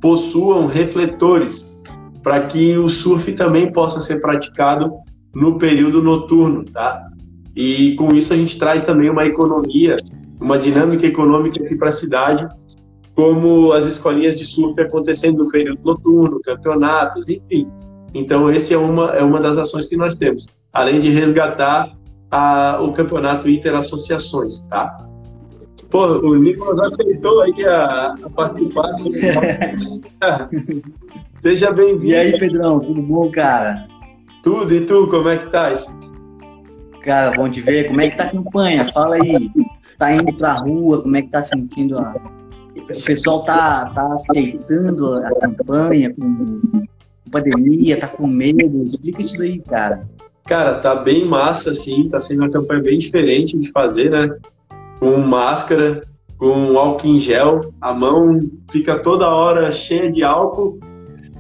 [0.02, 1.76] possuam refletores
[2.24, 4.92] para que o surf também possa ser praticado
[5.36, 7.08] no período noturno, tá?
[7.58, 9.96] E com isso a gente traz também uma economia,
[10.40, 12.48] uma dinâmica econômica aqui para a cidade,
[13.16, 17.68] como as escolinhas de surf acontecendo no período noturno, campeonatos, enfim.
[18.14, 21.92] Então esse é uma é uma das ações que nós temos, além de resgatar
[22.30, 24.96] a, o campeonato Interassociações, tá?
[25.90, 28.92] Pô, o Nicolas aceitou aí a, a participar.
[31.40, 32.06] Seja bem-vindo.
[32.06, 33.88] E aí, Pedrão, tudo bom, cara?
[34.44, 35.74] Tudo, e tu, como é que tá?
[37.08, 37.88] Cara, bom te ver.
[37.88, 38.92] Como é que tá a campanha?
[38.92, 39.50] Fala aí.
[39.98, 42.14] Tá indo pra rua, como é que tá sentindo a...
[42.76, 46.86] O pessoal tá, tá aceitando a campanha com
[47.32, 48.84] pandemia, tá com medo?
[48.84, 50.06] Explica isso daí, cara.
[50.46, 54.38] Cara, tá bem massa, assim, tá sendo uma campanha bem diferente de fazer, né?
[55.00, 56.04] Com máscara,
[56.38, 60.78] com álcool em gel, a mão fica toda hora cheia de álcool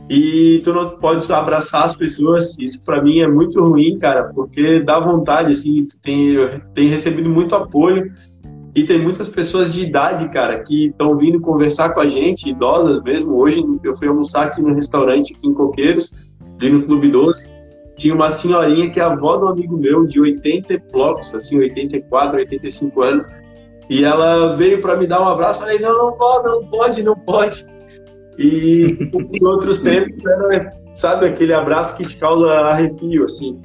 [0.09, 2.57] e tu não pode abraçar as pessoas.
[2.57, 6.35] Isso para mim é muito ruim, cara, porque dá vontade, assim, tu tem,
[6.73, 8.11] tem recebido muito apoio
[8.75, 13.01] e tem muitas pessoas de idade, cara, que estão vindo conversar com a gente, idosas
[13.01, 13.35] mesmo.
[13.35, 16.13] Hoje eu fui almoçar aqui no restaurante aqui em Coqueiros,
[16.59, 17.47] ali no Clube 12,
[17.97, 22.37] tinha uma senhorinha que é avó de um amigo meu, de 80 blocos, assim, 84,
[22.37, 23.27] 85 anos,
[23.89, 27.15] e ela veio para me dar um abraço, falei, não, não pode, não pode, não
[27.15, 27.76] pode.
[28.38, 33.59] E em outros tempos era, sabe, aquele abraço que te causa arrepio, assim.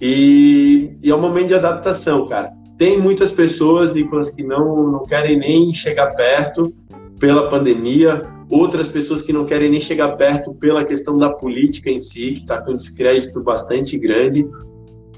[0.00, 2.50] E, e é um momento de adaptação, cara.
[2.76, 6.72] Tem muitas pessoas, Nicolas, que não, não querem nem chegar perto
[7.18, 12.00] pela pandemia, outras pessoas que não querem nem chegar perto pela questão da política em
[12.00, 14.46] si, que está com um descrédito bastante grande.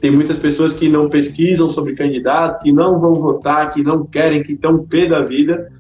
[0.00, 4.42] Tem muitas pessoas que não pesquisam sobre candidato, que não vão votar, que não querem,
[4.42, 5.70] que estão pé da vida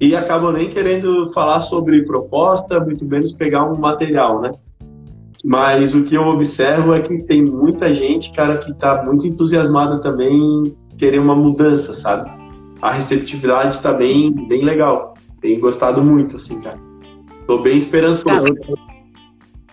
[0.00, 4.50] e acabam nem querendo falar sobre proposta, muito menos pegar um material, né?
[5.44, 10.00] Mas o que eu observo é que tem muita gente, cara, que está muito entusiasmada
[10.00, 12.30] também em querer uma mudança, sabe?
[12.80, 15.14] A receptividade está bem, bem legal.
[15.40, 16.78] Tenho gostado muito, assim, cara.
[17.46, 18.54] Tô bem esperançoso.
[18.54, 18.74] Cara,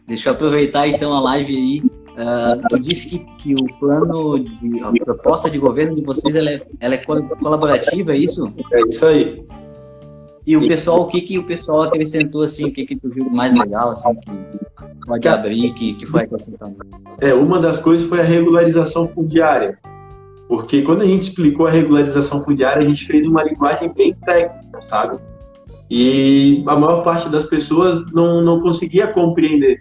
[0.08, 1.80] deixa eu aproveitar então a live aí.
[2.18, 6.50] Uh, tu disse que, que o plano de a proposta de governo de vocês ela
[6.50, 8.54] é, ela é colaborativa, é isso?
[8.74, 9.46] É isso aí.
[10.48, 13.30] E o pessoal, o que que o pessoal acrescentou assim, o que que tu viu
[13.30, 16.78] mais legal assim que pode abrir, que, que foi acrescentando?
[17.20, 19.78] É, uma das coisas foi a regularização fundiária.
[20.48, 24.82] Porque quando a gente explicou a regularização fundiária, a gente fez uma linguagem bem técnica,
[24.84, 25.20] sabe?
[25.92, 29.80] E a maior parte das pessoas não, não conseguia compreender.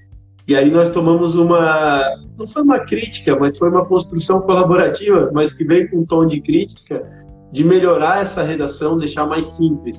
[0.49, 2.03] E aí nós tomamos uma,
[2.37, 6.27] não foi uma crítica, mas foi uma construção colaborativa, mas que veio com um tom
[6.27, 7.09] de crítica,
[7.53, 9.97] de melhorar essa redação, deixar mais simples.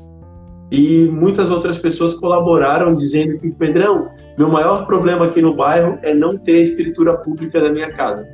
[0.71, 6.13] E muitas outras pessoas colaboraram dizendo que, Pedrão, meu maior problema aqui no bairro é
[6.13, 8.27] não ter a escritura pública da minha casa.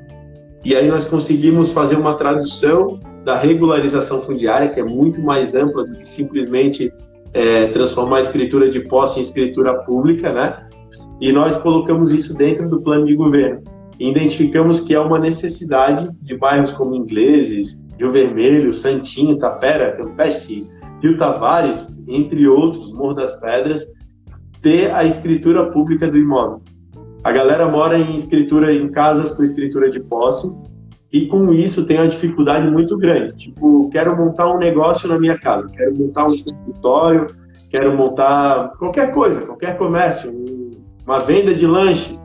[0.66, 5.86] E aí nós conseguimos fazer uma tradução da regularização fundiária, que é muito mais ampla
[5.86, 6.92] do que simplesmente
[7.34, 10.68] é, transformar a escritura de posse em escritura pública, né?
[11.22, 13.62] E nós colocamos isso dentro do plano de governo.
[14.00, 20.68] Identificamos que é uma necessidade de bairros como Ingleses, Rio Vermelho, Santinho, Tapera, Campeche,
[21.02, 23.84] Rio Tavares, entre outros, Morro das Pedras,
[24.62, 26.62] ter a escritura pública do imóvel.
[27.24, 30.48] A galera mora em escritura em casas com escritura de posse
[31.12, 33.36] e com isso tem uma dificuldade muito grande.
[33.36, 37.28] Tipo, quero montar um negócio na minha casa, quero montar um escritório,
[37.70, 40.34] quero montar qualquer coisa, qualquer comércio,
[41.06, 42.18] uma venda de lanches.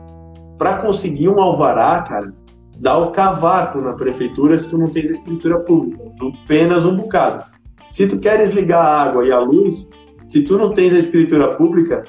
[0.57, 2.33] Para conseguir um alvará, cara,
[2.79, 6.03] dá o cavaco na prefeitura se tu não tens escritura pública.
[6.17, 7.45] Tu penas um bocado.
[7.91, 9.89] Se tu queres ligar a água e a luz,
[10.27, 12.03] se tu não tens a escritura pública,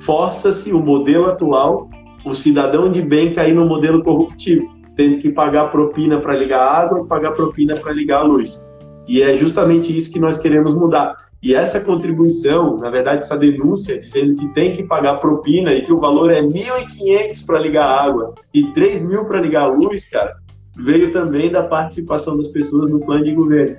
[0.00, 1.90] força-se o modelo atual,
[2.24, 6.80] o cidadão de bem cair no modelo corruptivo tendo que pagar propina para ligar a
[6.80, 8.64] água pagar propina para ligar a luz.
[9.08, 11.16] E é justamente isso que nós queremos mudar.
[11.42, 15.92] E essa contribuição, na verdade, essa denúncia dizendo que tem que pagar propina e que
[15.92, 20.36] o valor é 1.500 para ligar a água e 3.000 para ligar a luz, cara,
[20.76, 23.76] veio também da participação das pessoas no plano de governo.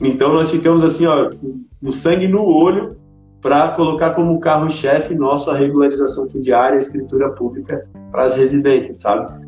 [0.00, 1.30] Então nós ficamos assim, ó,
[1.82, 2.96] com sangue no olho
[3.40, 9.44] para colocar como carro-chefe nosso a regularização fundiária, a escritura pública para as residências, sabe?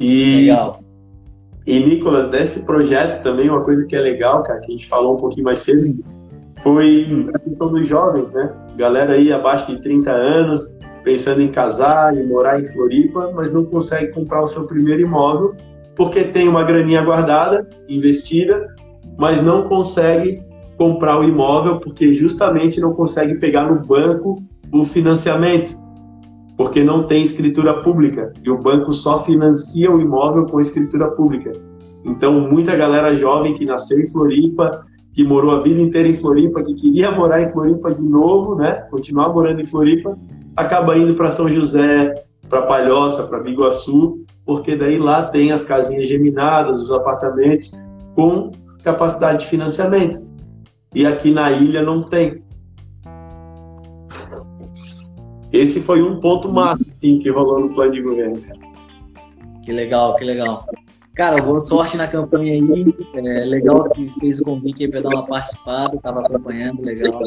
[0.00, 0.80] E, legal.
[1.66, 5.14] E, Nicolas, desse projeto também, uma coisa que é legal, cara, que a gente falou
[5.14, 6.02] um pouquinho mais cedo,
[6.62, 8.54] foi a questão dos jovens, né?
[8.76, 13.64] Galera aí abaixo de 30 anos, pensando em casar e morar em Floripa, mas não
[13.66, 15.54] consegue comprar o seu primeiro imóvel
[15.96, 18.74] porque tem uma graninha guardada, investida,
[19.18, 20.42] mas não consegue
[20.76, 24.42] comprar o imóvel porque justamente não consegue pegar no banco
[24.72, 25.76] o financiamento
[26.56, 31.52] porque não tem escritura pública e o banco só financia o imóvel com escritura pública.
[32.04, 36.62] Então, muita galera jovem que nasceu em Floripa, que morou a vida inteira em Floripa,
[36.62, 40.16] que queria morar em Floripa de novo, né, continuar morando em Floripa,
[40.56, 42.14] acaba indo para São José,
[42.48, 47.72] para Palhoça, para Biguaçu, porque daí lá tem as casinhas geminadas, os apartamentos
[48.14, 48.50] com
[48.82, 50.22] capacidade de financiamento.
[50.94, 52.42] E aqui na ilha não tem.
[55.52, 58.42] Esse foi um ponto massa, sim, que rolou no plano de governo.
[59.64, 60.66] Que legal, que legal.
[61.14, 62.94] Cara, boa sorte na campanha aí.
[63.14, 67.22] É legal que fez o convite aí para dar uma participada, estava acompanhando, legal.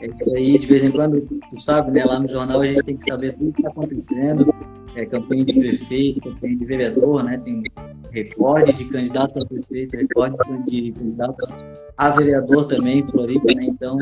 [0.00, 2.04] É isso aí, de vez em quando, tu sabe, né?
[2.04, 4.54] Lá no jornal a gente tem que saber tudo que está acontecendo.
[4.94, 7.40] É, campanha de prefeito, campanha de vereador, né?
[7.42, 7.62] Tem
[8.10, 10.36] recorde de candidatos a prefeito, recorde
[10.66, 11.48] de candidatos
[11.96, 13.64] a vereador também em Floripa, né?
[13.64, 13.98] Então,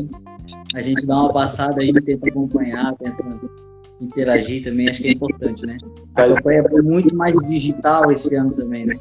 [0.75, 3.23] a gente dá uma passada aí, tenta acompanhar, tenta
[4.01, 5.77] interagir também, acho que é importante, né?
[6.15, 8.99] A campanha foi muito mais digital esse ano também, né?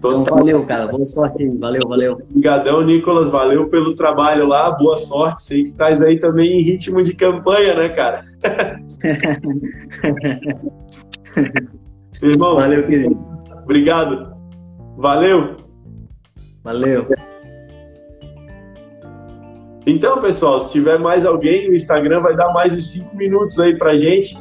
[0.00, 0.88] Então, valeu, cara.
[0.88, 1.58] Boa sorte aí.
[1.58, 2.22] Valeu, valeu.
[2.30, 3.28] Obrigadão, Nicolas.
[3.28, 4.70] Valeu pelo trabalho lá.
[4.70, 5.42] Boa sorte.
[5.42, 8.24] Sei que estás aí também em ritmo de campanha, né, cara?
[12.22, 12.56] Irmão.
[12.56, 13.18] Valeu, querido.
[13.62, 14.34] Obrigado.
[14.96, 15.56] Valeu.
[16.62, 17.06] Valeu.
[19.86, 23.76] Então, pessoal, se tiver mais alguém, o Instagram vai dar mais uns 5 minutos aí
[23.76, 24.36] pra gente,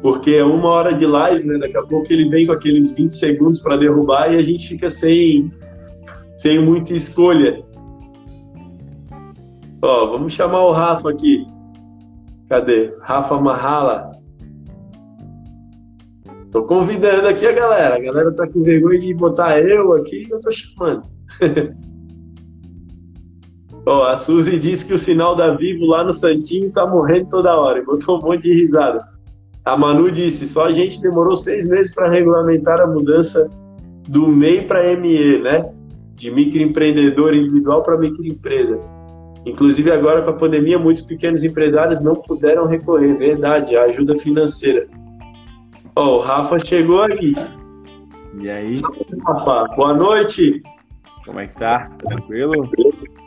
[0.00, 1.58] porque é uma hora de live, né?
[1.58, 4.88] Daqui a pouco ele vem com aqueles 20 segundos para derrubar e a gente fica
[4.88, 5.52] sem,
[6.38, 7.62] sem muita escolha.
[9.82, 11.46] Ó, vamos chamar o Rafa aqui.
[12.48, 12.94] Cadê?
[13.02, 14.11] Rafa Mahala.
[16.52, 17.96] Tô convidando aqui a galera.
[17.96, 21.02] A galera tá com vergonha de botar eu aqui, eu tô chamando.
[23.86, 27.58] Ó, a Suzy disse que o sinal da Vivo lá no Santinho tá morrendo toda
[27.58, 29.02] hora e botou um monte de risada.
[29.64, 33.48] A Manu disse: só a gente demorou seis meses para regulamentar a mudança
[34.08, 35.72] do MEI para ME, né?
[36.14, 38.78] De microempreendedor individual para microempresa.
[39.46, 44.86] Inclusive, agora com a pandemia, muitos pequenos empresários não puderam recorrer, verdade, à ajuda financeira.
[45.94, 47.34] Ó, o Rafa chegou aqui.
[48.40, 48.80] E aí?
[49.26, 50.62] Rafa, boa noite.
[51.26, 51.90] Como é que tá?
[51.98, 52.70] Tranquilo?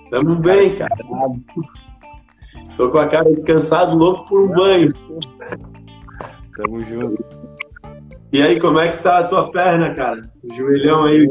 [0.09, 0.89] Tamo bem, cara.
[2.75, 4.93] Tô com a cara descansado, louco por um banho.
[6.57, 7.23] Tamo junto.
[8.33, 10.29] E aí, como é que tá a tua perna, cara?
[10.43, 11.27] O joelhão aí.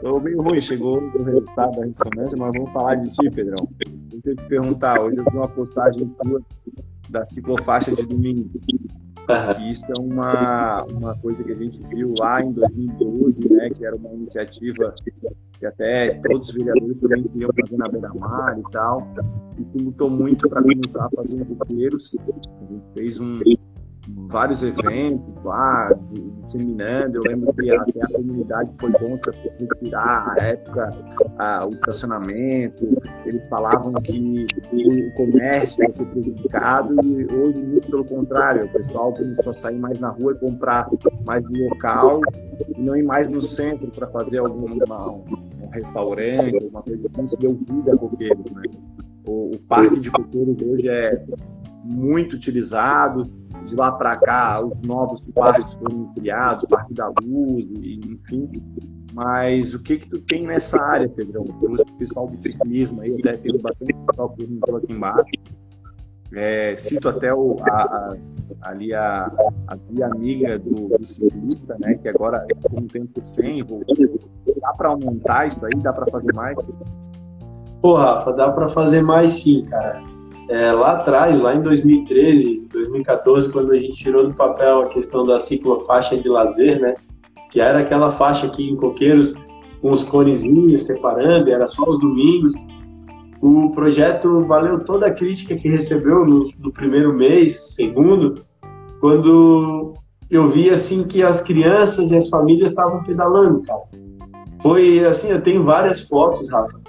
[0.00, 3.68] Tô bem ruim, chegou o resultado da ressonância, mas vamos falar de ti, Pedrão.
[3.86, 6.08] Deixa eu te perguntar, hoje eu vi uma postagem
[7.10, 8.48] da ciclofaixa de domingo.
[9.56, 13.84] Que isso é uma, uma coisa que a gente viu lá em 2012, né, que
[13.84, 14.94] era uma iniciativa
[15.58, 19.06] que até todos os vereadores também queriam fazer na beira-mar e tal.
[19.58, 22.16] E tu lutou muito para começar a fazer roqueiros.
[22.18, 23.40] A gente fez um,
[24.30, 25.92] vários eventos lá,
[26.38, 27.16] disseminando.
[27.16, 29.32] Eu lembro que até a comunidade foi contra
[29.82, 30.96] tirar a época
[31.38, 32.86] a, o estacionamento.
[33.24, 39.12] Eles falavam que o comércio ia ser prejudicado e hoje, muito pelo contrário, o pessoal
[39.12, 40.88] começou a sair mais na rua e comprar
[41.24, 42.20] mais no local
[42.76, 47.24] e não ir mais no centro para fazer algum um restaurante, alguma coisa assim.
[47.24, 48.62] Isso deu vida a coqueiros, né?
[49.26, 51.22] O, o parque de coqueiros hoje é
[51.84, 53.30] muito utilizado
[53.70, 58.50] de lá para cá os novos parques foram criados, Parque da Luz, enfim.
[59.12, 61.42] Mas o que que tu tem nessa área, Pedrão?
[61.42, 65.32] O pessoal do ciclismo aí, até tem bastante pessoal perguntando aqui embaixo.
[66.32, 68.14] É, cito até o, a,
[68.70, 69.32] ali a,
[69.66, 71.94] a via amiga do, do, ciclista, né?
[71.94, 73.64] Que agora com um tempo sem,
[74.60, 75.74] dá para aumentar isso aí?
[75.82, 76.70] Dá para fazer mais?
[77.82, 80.04] Pô, Rafa, dá para fazer mais sim, cara.
[80.50, 85.24] É, lá atrás, lá em 2013, 2014, quando a gente tirou do papel a questão
[85.24, 86.96] da ciclofaixa de lazer, né?
[87.52, 89.32] Que era aquela faixa aqui em Coqueiros
[89.80, 92.52] com os conezinhos separando, era só os domingos.
[93.40, 98.44] O projeto valeu toda a crítica que recebeu no, no primeiro mês, segundo,
[99.00, 99.94] quando
[100.28, 103.82] eu vi assim que as crianças e as famílias estavam pedalando, cara.
[104.60, 106.80] Foi assim, eu tenho várias fotos, Rafa,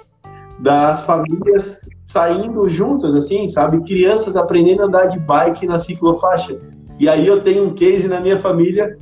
[0.58, 1.80] das famílias
[2.12, 3.82] saindo juntas, assim, sabe?
[3.84, 6.58] Crianças aprendendo a andar de bike na ciclofaixa.
[7.00, 8.98] E aí eu tenho um case na minha família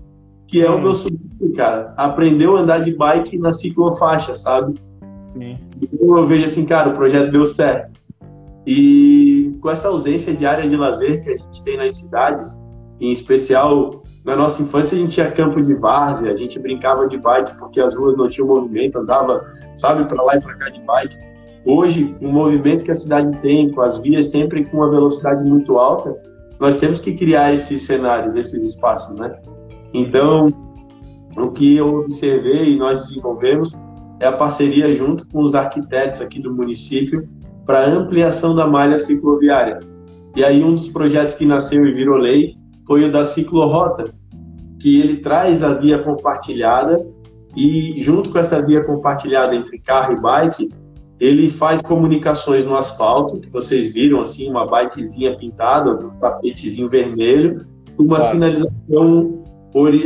[0.46, 1.92] que é o meu sobrinho, cara.
[1.96, 4.74] Aprendeu a andar de bike na ciclofaixa, sabe?
[5.20, 5.58] Sim.
[5.80, 7.90] Então eu vejo assim, cara, o projeto deu certo.
[8.66, 12.58] E com essa ausência de área de lazer que a gente tem nas cidades,
[13.00, 17.16] em especial na nossa infância a gente tinha campo de várzea, a gente brincava de
[17.16, 19.44] bike porque as ruas não tinham movimento, andava,
[19.76, 21.29] sabe, para lá e para cá de bike.
[21.64, 25.78] Hoje, o movimento que a cidade tem, com as vias sempre com uma velocidade muito
[25.78, 26.16] alta,
[26.58, 29.34] nós temos que criar esses cenários, esses espaços, né?
[29.92, 30.48] Então,
[31.36, 33.78] o que eu observei e nós desenvolvemos
[34.20, 37.28] é a parceria junto com os arquitetos aqui do município
[37.66, 39.80] para ampliação da malha cicloviária.
[40.36, 42.54] E aí um dos projetos que nasceu e virou lei
[42.86, 44.12] foi o da ciclorota,
[44.78, 46.98] que ele traz a via compartilhada
[47.56, 50.68] e junto com essa via compartilhada entre carro e bike,
[51.20, 57.66] ele faz comunicações no asfalto, que vocês viram assim, uma bikezinha pintada, um tapetezinho vermelho,
[57.98, 58.32] uma claro.
[58.32, 59.44] sinalização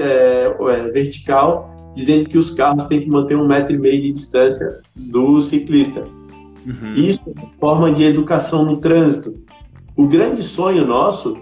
[0.01, 4.13] é, é, vertical dizendo que os carros têm que manter um metro e meio de
[4.13, 6.05] distância do ciclista.
[6.67, 6.95] Uhum.
[6.95, 9.35] Isso é forma de educação no trânsito.
[9.97, 11.37] O grande sonho nosso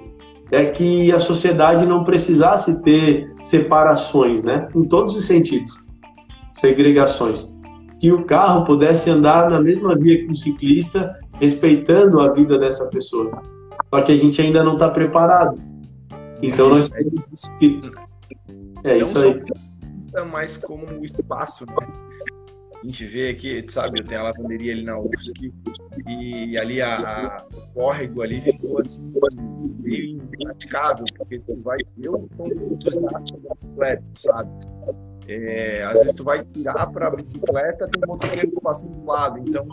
[0.50, 4.68] é que a sociedade não precisasse ter separações, né?
[4.76, 5.82] Em todos os sentidos,
[6.52, 7.51] segregações.
[8.02, 12.84] Que o carro pudesse andar na mesma via que o ciclista, respeitando a vida dessa
[12.86, 13.40] pessoa.
[13.88, 15.58] Só que a gente ainda não está preparado.
[16.42, 17.78] Então nós temos que.
[18.84, 19.40] É isso aí
[20.20, 21.74] mais como o espaço, né?
[22.82, 25.52] A gente vê aqui, sabe, eu tenho a lavanderia ali na UFSC
[26.08, 29.00] e ali a, a o córrego ali ficou assim
[29.78, 34.50] meio impraticável, porque tu vai, eu sou um entusiasta da bicicleta, sabe?
[35.28, 39.38] É, às vezes tu vai tirar para a bicicleta, tem um motoqueiro passando do lado,
[39.38, 39.66] então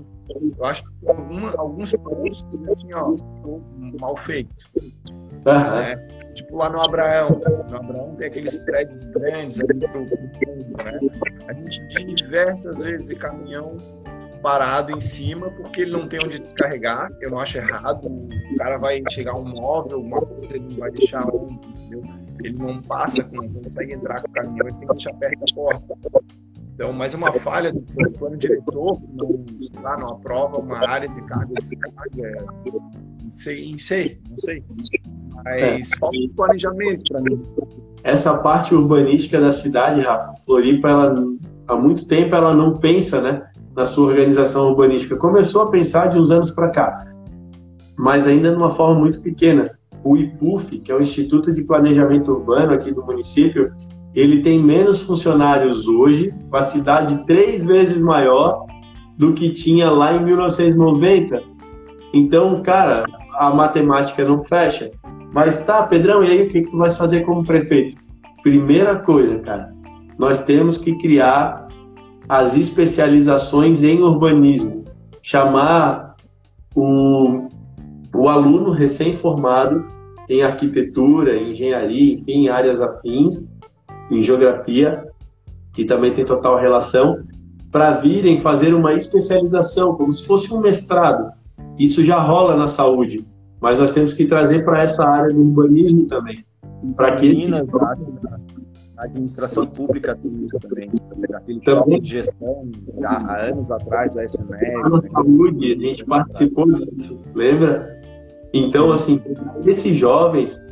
[0.57, 3.13] eu acho que alguma, alguns pontos assim, ó,
[3.99, 4.53] mal feito.
[4.75, 5.43] Uhum.
[5.45, 6.19] Né?
[6.33, 7.41] tipo lá no Abraão.
[7.69, 10.99] No Abraão tem aqueles prédios grandes ali pro, fundo, né?
[11.47, 13.77] A gente diversas vezes caminhão
[14.41, 17.11] parado em cima porque ele não tem onde descarregar.
[17.21, 18.07] Eu não acho errado.
[18.07, 22.03] O cara vai chegar um móvel, alguma coisa, ele não vai deixar onde, entendeu?
[22.39, 25.55] Ele não passa, não consegue entrar com o caminhão, ele tem que deixar perto da
[25.55, 25.95] porta.
[26.79, 27.81] Então, mais uma falha do
[28.17, 29.45] plano diretor, não,
[29.81, 32.45] lá, não aprova uma área de carga e descarga.
[33.21, 34.63] Não sei, não sei, não sei.
[35.43, 35.97] Mas é.
[35.97, 37.43] falta um planejamento para mim.
[38.03, 41.15] Essa parte urbanística da cidade, Rafa, Floripa, ela,
[41.67, 45.17] há muito tempo ela não pensa né, na sua organização urbanística.
[45.17, 47.13] Começou a pensar de uns anos para cá,
[47.97, 49.77] mas ainda de uma forma muito pequena.
[50.03, 53.71] O IPUF, que é o Instituto de Planejamento Urbano aqui do município,
[54.15, 58.65] ele tem menos funcionários hoje, com a cidade três vezes maior
[59.17, 61.43] do que tinha lá em 1990.
[62.13, 64.89] Então, cara, a matemática não fecha.
[65.33, 67.97] Mas tá, Pedrão, e aí o que, que tu vai fazer como prefeito?
[68.41, 69.73] Primeira coisa, cara,
[70.17, 71.67] nós temos que criar
[72.27, 74.85] as especializações em urbanismo.
[75.21, 76.15] Chamar
[76.75, 77.48] o,
[78.13, 79.85] o aluno recém-formado
[80.29, 83.47] em arquitetura, em engenharia, enfim, em áreas afins,
[84.11, 85.05] em geografia,
[85.73, 87.23] que também tem total relação,
[87.71, 91.31] para virem fazer uma especialização, como se fosse um mestrado.
[91.77, 93.25] Isso já rola na saúde
[93.61, 96.43] mas nós temos que trazer para essa área do urbanismo também.
[96.95, 97.53] Para que esse...
[97.53, 100.89] a administração pública tem isso também.
[101.33, 101.99] Aquele também.
[101.99, 104.71] de gestão, já há anos atrás, a SMED.
[104.71, 105.01] Na né?
[105.11, 107.98] saúde, a gente participou disso, lembra?
[108.53, 109.13] Então, Sim.
[109.13, 109.35] assim,
[109.65, 110.63] esses jovens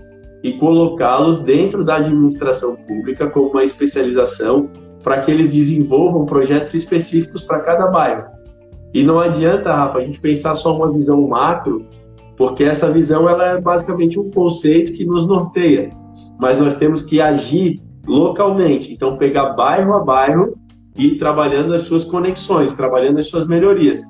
[0.43, 4.69] e colocá-los dentro da administração pública como uma especialização
[5.03, 8.25] para que eles desenvolvam projetos específicos para cada bairro.
[8.93, 11.85] E não adianta, Rafa, a gente pensar só uma visão macro
[12.37, 15.89] porque essa visão ela é basicamente um conceito que nos norteia,
[16.39, 20.55] mas nós temos que agir localmente, então pegar bairro a bairro
[20.95, 24.01] e ir trabalhando as suas conexões, trabalhando as suas melhorias.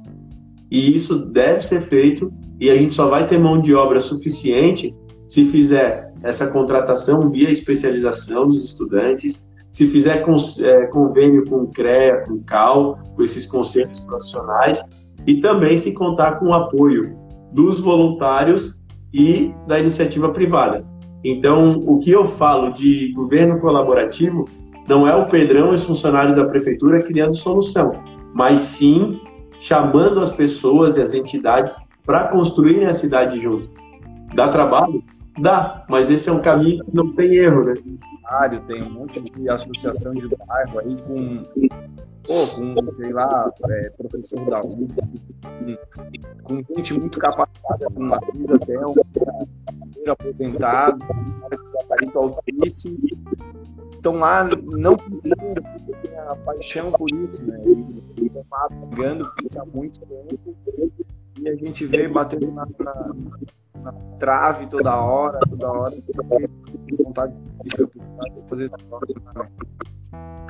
[0.70, 4.95] E isso deve ser feito e a gente só vai ter mão de obra suficiente
[5.28, 10.24] se fizer essa contratação via especialização dos estudantes, se fizer
[10.62, 14.82] é, convênio com o CREA, com o CAL, com esses conselhos profissionais,
[15.26, 17.16] e também se contar com o apoio
[17.51, 18.82] dos voluntários
[19.14, 20.86] e da iniciativa privada.
[21.24, 24.47] Então, o que eu falo de governo colaborativo
[24.88, 27.91] não é o Pedrão, esse funcionário da prefeitura, criando solução,
[28.34, 29.20] mas sim
[29.60, 31.76] chamando as pessoas e as entidades
[32.08, 33.70] para construírem a cidade junto.
[34.34, 35.03] Dá trabalho?
[35.39, 37.76] Dá, mas esse é um caminho que não tem erro, né?
[38.66, 41.43] Tem um monte de associação de bairro aí com,
[42.24, 44.76] pô, com sei lá, é, professor da UF,
[46.43, 48.95] com, com gente muito capacitada, com uma vida até um
[50.10, 51.05] aposentado,
[52.16, 52.97] um altíssimo,
[53.91, 57.62] estão lá não tem a paixão por isso, né?
[58.49, 60.55] Lá brigando por isso há muito tempo
[61.40, 63.16] e a gente vê batendo na, na
[63.84, 65.94] na trave toda hora, toda hora,
[67.04, 67.34] vontade
[67.64, 67.78] de
[68.50, 68.72] fazer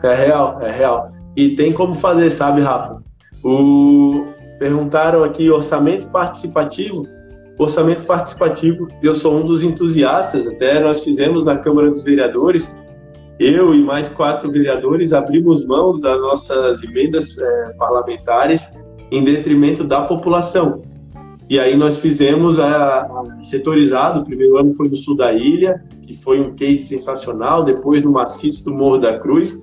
[0.04, 1.12] É real, é real.
[1.36, 3.02] E tem como fazer, sabe, Rafa?
[3.44, 4.26] O...
[4.60, 7.04] Perguntaram aqui orçamento participativo.
[7.60, 12.72] Orçamento participativo, eu sou um dos entusiastas, até nós fizemos na Câmara dos Vereadores,
[13.40, 18.72] eu e mais quatro vereadores abrimos mãos das nossas emendas é, parlamentares
[19.12, 20.82] em detrimento da população.
[21.50, 25.82] E aí nós fizemos a, a, setorizado, o primeiro ano foi no sul da ilha,
[26.02, 29.62] que foi um case sensacional, depois no maciço do Morro da Cruz,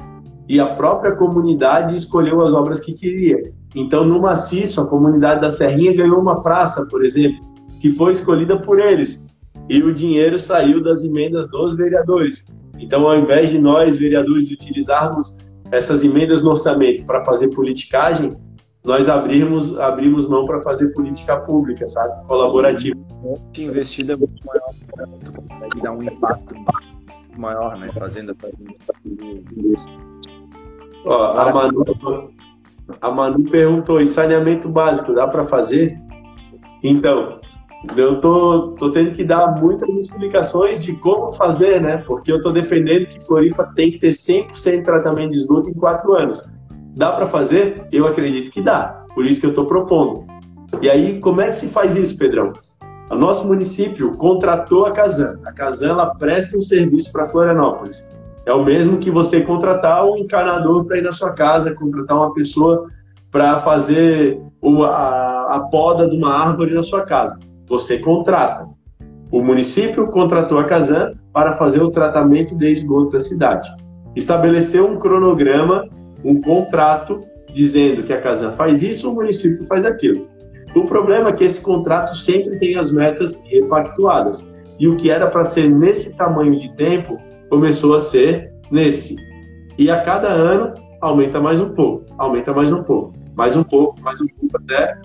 [0.49, 3.53] e a própria comunidade escolheu as obras que queria.
[3.75, 7.41] Então, no maciço, a comunidade da Serrinha ganhou uma praça, por exemplo,
[7.81, 9.23] que foi escolhida por eles.
[9.69, 12.47] E o dinheiro saiu das emendas dos vereadores.
[12.79, 15.37] Então, ao invés de nós, vereadores, utilizarmos
[15.71, 18.37] essas emendas no orçamento para fazer politicagem,
[18.85, 22.27] nós abrimos, abrimos mão para fazer política pública, sabe?
[22.27, 23.01] Colaborativa.
[23.57, 25.19] A investida é muito maior, né?
[25.25, 26.55] tu consegue dar um impacto
[27.39, 27.91] maior, né?
[27.99, 29.87] Fazendo essas iniciativas.
[31.07, 31.85] Ó, a Manu,
[33.01, 35.99] a Manu perguntou, e saneamento básico, dá para fazer?
[36.83, 37.41] Então,
[37.97, 41.99] eu tô, tô tendo que dar muitas explicações de como fazer, né?
[42.07, 45.75] Porque eu tô defendendo que Floripa tem que ter 100% de tratamento de esgoto em
[45.75, 46.47] quatro anos.
[46.97, 47.87] Dá para fazer?
[47.91, 49.05] Eu acredito que dá.
[49.15, 50.25] Por isso que eu estou propondo.
[50.81, 52.53] E aí, como é que se faz isso, Pedrão?
[53.11, 55.39] O nosso município contratou a Casan.
[55.45, 58.09] A Casan ela presta um serviço para Florianópolis.
[58.47, 62.33] É o mesmo que você contratar um encanador para ir na sua casa, contratar uma
[62.33, 62.89] pessoa
[63.31, 64.41] para fazer
[64.85, 67.39] a, a poda de uma árvore na sua casa.
[67.67, 68.67] Você contrata.
[69.31, 73.69] O município contratou a Casan para fazer o tratamento de esgoto da cidade.
[74.15, 75.89] Estabeleceu um cronograma
[76.25, 77.23] um contrato
[77.53, 80.29] dizendo que a Casan faz isso, o município faz aquilo.
[80.75, 84.45] O problema é que esse contrato sempre tem as metas repactuadas.
[84.79, 87.17] E o que era para ser nesse tamanho de tempo
[87.49, 89.17] começou a ser nesse.
[89.79, 94.01] E a cada ano aumenta mais um pouco, aumenta mais um pouco, mais um pouco,
[94.01, 94.99] mais um pouco, até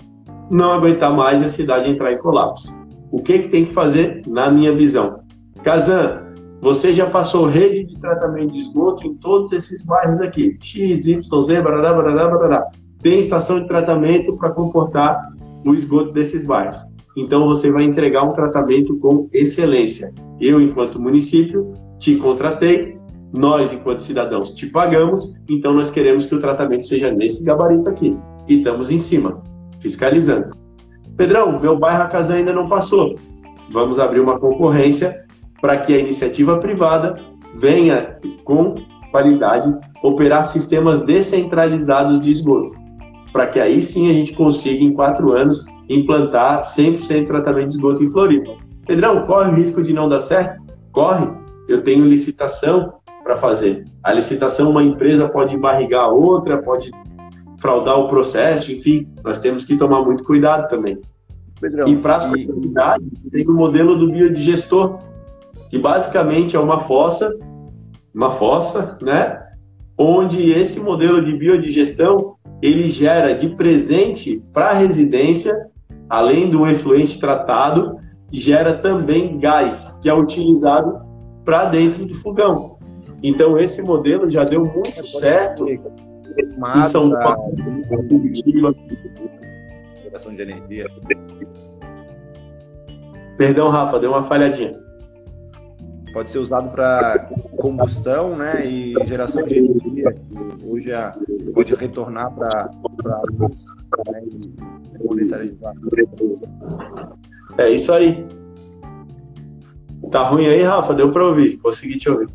[0.50, 2.74] não aguentar mais a cidade entrar em colapso.
[3.12, 5.20] O que, que tem que fazer, na minha visão?
[5.62, 6.22] Casan,
[6.60, 10.58] você já passou rede de tratamento de esgoto em todos esses bairros aqui.
[10.60, 12.66] X, Y, Z, barará, barará, barará.
[13.02, 15.32] Tem estação de tratamento para comportar
[15.64, 16.78] o esgoto desses bairros.
[17.16, 20.12] Então você vai entregar um tratamento com excelência.
[20.38, 22.98] Eu, enquanto município, te contratei,
[23.32, 28.16] nós, enquanto cidadãos, te pagamos, então nós queremos que o tratamento seja nesse gabarito aqui.
[28.46, 29.42] E estamos em cima,
[29.80, 30.50] fiscalizando.
[31.16, 33.14] Pedrão, meu bairro a casa ainda não passou.
[33.72, 35.24] Vamos abrir uma concorrência
[35.60, 37.20] para que a iniciativa privada
[37.56, 38.74] venha com
[39.10, 42.74] qualidade operar sistemas descentralizados de esgoto,
[43.32, 47.74] para que aí sim a gente consiga, em quatro anos, implantar 100% de tratamento de
[47.74, 48.52] esgoto em Floripa.
[48.86, 50.60] Pedrão, corre o risco de não dar certo?
[50.92, 51.28] Corre.
[51.68, 53.84] Eu tenho licitação para fazer.
[54.02, 56.90] A licitação, uma empresa pode barrigar a outra, pode
[57.60, 60.98] fraudar o processo, enfim, nós temos que tomar muito cuidado também.
[61.60, 63.30] Pedrão, e para a e...
[63.30, 64.98] tem o modelo do biodigestor,
[65.70, 67.30] que basicamente é uma fossa,
[68.12, 69.40] uma fossa, né?
[69.96, 75.54] Onde esse modelo de biodigestão ele gera de presente para a residência,
[76.08, 77.98] além do efluente tratado,
[78.32, 81.00] gera também gás que é utilizado
[81.44, 82.76] para dentro do fogão.
[83.22, 85.80] Então esse modelo já deu muito certo em
[86.84, 87.54] São Paulo,
[90.02, 90.86] geração de energia.
[93.36, 94.89] Perdão, Rafa, deu uma falhadinha.
[96.12, 100.14] Pode ser usado para combustão, né, e geração de energia.
[100.66, 101.12] Hoje é,
[101.54, 103.66] pode retornar para a luz
[104.10, 105.74] né, e monetarizar.
[107.58, 108.26] É isso aí.
[110.10, 110.94] Tá ruim aí, Rafa?
[110.94, 111.58] Deu para ouvir?
[111.58, 112.28] Consegui te ouvir.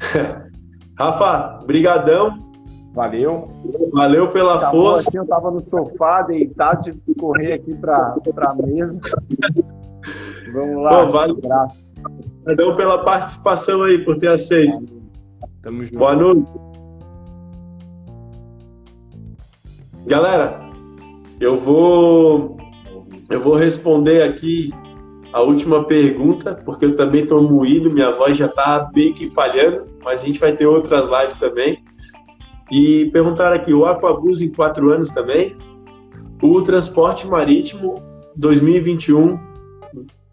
[0.98, 2.38] Rafa, brigadão.
[2.94, 3.48] Valeu.
[3.92, 5.08] Valeu pela força.
[5.08, 8.14] assim, eu tava no sofá, deitado, tive que correr aqui para
[8.46, 9.00] a mesa.
[10.52, 11.32] Vamos lá, Pô, vale.
[11.32, 11.92] um abraço.
[12.44, 14.84] Brigadão pela participação aí, por ter aceito.
[15.62, 15.98] Tamo junto.
[15.98, 16.52] Boa noite.
[20.06, 20.60] Galera,
[21.40, 22.58] eu vou
[23.30, 24.70] eu vou responder aqui
[25.32, 29.86] a última pergunta, porque eu também estou moído, minha voz já está bem que falhando,
[30.04, 31.82] mas a gente vai ter outras lives também.
[32.70, 35.56] E perguntar aqui, o Aquabus em quatro anos também,
[36.42, 37.94] o transporte marítimo
[38.36, 39.38] 2021,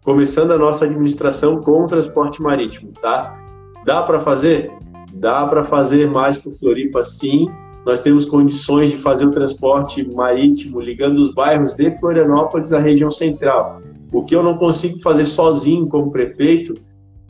[0.02, 3.38] começando a nossa administração com o transporte marítimo, tá?
[3.84, 4.70] Dá para fazer?
[5.14, 7.48] Dá para fazer mais para Floripa, sim.
[7.84, 13.10] Nós temos condições de fazer o transporte marítimo ligando os bairros de Florianópolis à região
[13.10, 13.80] central.
[14.12, 16.74] O que eu não consigo fazer sozinho como prefeito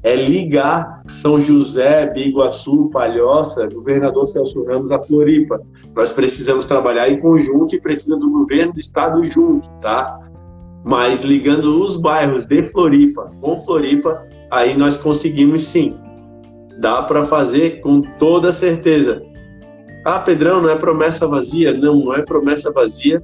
[0.02, 5.60] é ligar São José, Biguaçu, Palhoça, governador Celso Ramos a Floripa.
[5.94, 10.18] Nós precisamos trabalhar em conjunto e precisa do governo do estado junto, tá?
[10.84, 15.96] Mas ligando os bairros de Floripa com Floripa, aí nós conseguimos sim.
[16.78, 19.22] Dá para fazer com toda certeza.
[20.04, 21.72] Ah, Pedrão, não é promessa vazia?
[21.72, 23.22] Não, não é promessa vazia.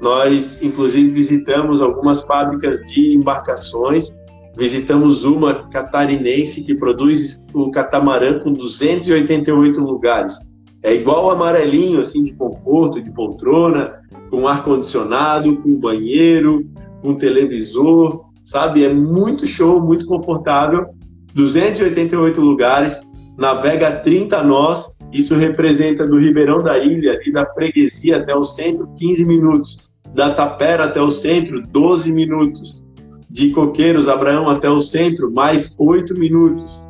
[0.00, 4.12] Nós, inclusive, visitamos algumas fábricas de embarcações.
[4.56, 10.36] Visitamos uma catarinense que produz o catamarã com 288 lugares.
[10.82, 14.00] É igual o amarelinho, assim, de conforto, de poltrona,
[14.30, 16.68] com ar-condicionado, com banheiro,
[17.02, 18.84] com televisor, sabe?
[18.84, 20.86] É muito show, muito confortável.
[21.34, 22.98] 288 lugares,
[23.36, 24.90] navega 30 nós.
[25.12, 29.88] Isso representa do Ribeirão da Ilha e da Freguesia até o centro, 15 minutos.
[30.14, 32.84] Da Tapera até o centro, 12 minutos.
[33.30, 36.88] De Coqueiros, Abraão até o centro, mais 8 minutos.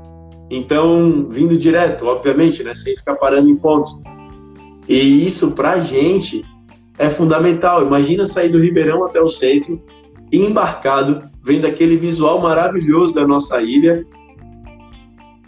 [0.50, 2.74] Então, vindo direto, obviamente, né?
[2.74, 3.92] Sem ficar parando em pontos.
[4.88, 6.42] E isso, pra gente,
[6.98, 7.86] é fundamental.
[7.86, 9.80] Imagina sair do Ribeirão até o centro,
[10.32, 14.04] embarcado, vendo aquele visual maravilhoso da nossa ilha.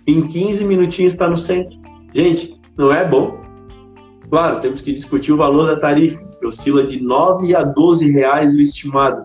[0.06, 1.78] Em 15 minutinhos está no centro.
[2.14, 3.40] Gente, não é bom?
[4.30, 8.54] Claro, temos que discutir o valor da tarifa, que oscila de 9 a 12 reais
[8.54, 9.22] o estimado.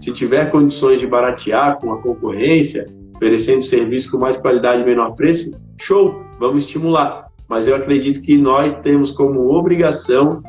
[0.00, 2.86] Se tiver condições de baratear com a concorrência,
[3.16, 7.26] oferecendo serviço com mais qualidade e menor preço, show, vamos estimular.
[7.48, 10.42] Mas eu acredito que nós temos como obrigação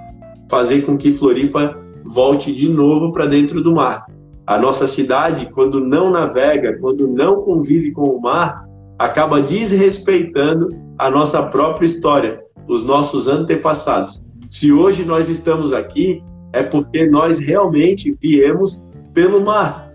[0.50, 4.06] fazer com que Floripa volte de novo para dentro do mar.
[4.46, 8.66] A nossa cidade, quando não navega, quando não convive com o mar,
[8.98, 14.22] acaba desrespeitando a nossa própria história, os nossos antepassados.
[14.50, 19.94] Se hoje nós estamos aqui, é porque nós realmente viemos pelo mar.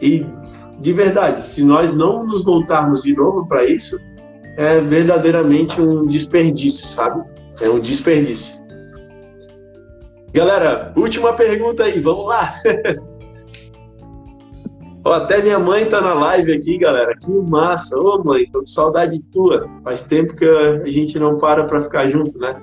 [0.00, 0.26] E,
[0.80, 3.98] de verdade, se nós não nos voltarmos de novo para isso,
[4.58, 7.24] é verdadeiramente um desperdício, sabe?
[7.60, 8.63] É um desperdício.
[10.34, 12.54] Galera, última pergunta aí, vamos lá.
[15.06, 17.14] Ó, até minha mãe tá na live aqui, galera.
[17.16, 17.96] Que massa.
[17.96, 19.70] Ô, mãe, tô com saudade tua.
[19.84, 22.60] Faz tempo que a gente não para pra ficar junto, né?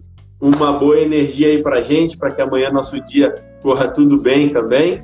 [0.41, 5.03] uma boa energia aí pra gente, para que amanhã nosso dia corra tudo bem também.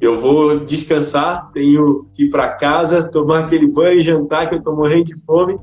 [0.00, 4.74] Eu vou descansar, tenho que ir para casa, tomar aquele banho, jantar, que eu tô
[4.74, 5.56] morrendo de fome.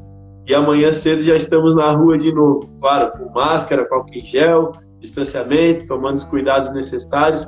[0.47, 2.67] E amanhã cedo já estamos na rua de novo.
[2.79, 7.47] Claro, com máscara, com álcool em gel, distanciamento, tomando os cuidados necessários,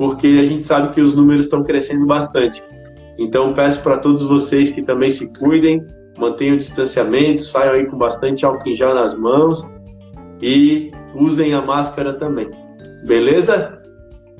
[0.00, 2.62] porque a gente sabe que os números estão crescendo bastante.
[3.18, 5.86] Então peço para todos vocês que também se cuidem,
[6.18, 9.62] mantenham o distanciamento, saiam aí com bastante álcool em gel nas mãos
[10.40, 12.48] e usem a máscara também.
[13.04, 13.78] Beleza?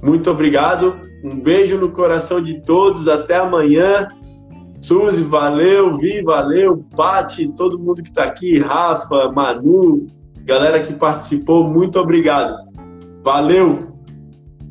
[0.02, 0.96] Muito obrigado.
[1.22, 3.06] Um beijo no coração de todos.
[3.06, 4.08] Até amanhã.
[4.80, 5.98] Suzy, valeu.
[5.98, 6.82] Vi, valeu.
[6.96, 8.58] Pati, todo mundo que está aqui.
[8.58, 10.06] Rafa, Manu,
[10.42, 11.68] galera que participou.
[11.68, 12.56] Muito obrigado.
[13.22, 13.89] Valeu.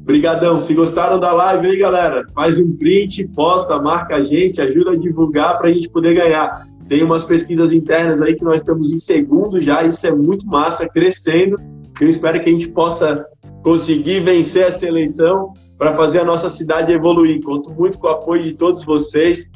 [0.09, 0.59] Obrigadão.
[0.59, 4.95] Se gostaram da live aí, galera, faz um print, posta, marca a gente, ajuda a
[4.95, 6.65] divulgar para a gente poder ganhar.
[6.87, 10.89] Tem umas pesquisas internas aí que nós estamos em segundo já, isso é muito massa,
[10.89, 11.57] crescendo.
[12.01, 13.23] Eu espero que a gente possa
[13.61, 17.43] conseguir vencer essa eleição para fazer a nossa cidade evoluir.
[17.43, 19.47] Conto muito com o apoio de todos vocês.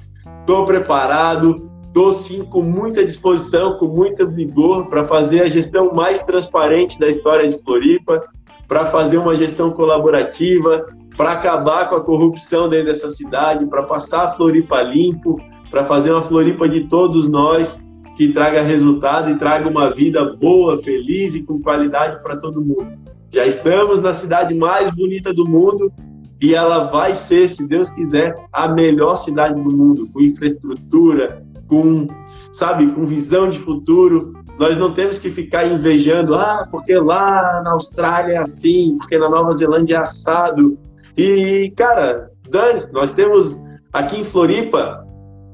[0.42, 6.24] Estou preparado, estou sim com muita disposição, com muito vigor para fazer a gestão mais
[6.24, 8.22] transparente da história de Floripa,
[8.68, 10.86] para fazer uma gestão colaborativa,
[11.16, 16.12] para acabar com a corrupção dentro dessa cidade, para passar a Floripa limpo, para fazer
[16.12, 17.80] uma Floripa de todos nós
[18.16, 22.88] que traga resultado e traga uma vida boa, feliz e com qualidade para todo mundo.
[23.32, 25.92] Já estamos na cidade mais bonita do mundo
[26.40, 32.08] e ela vai ser, se Deus quiser, a melhor cidade do mundo, com infraestrutura, com,
[32.52, 34.34] sabe, com visão de futuro.
[34.60, 39.30] Nós não temos que ficar invejando, ah, porque lá na Austrália é assim, porque na
[39.30, 40.78] Nova Zelândia é assado.
[41.18, 43.60] E, cara, dane nós temos
[43.92, 45.06] aqui em Floripa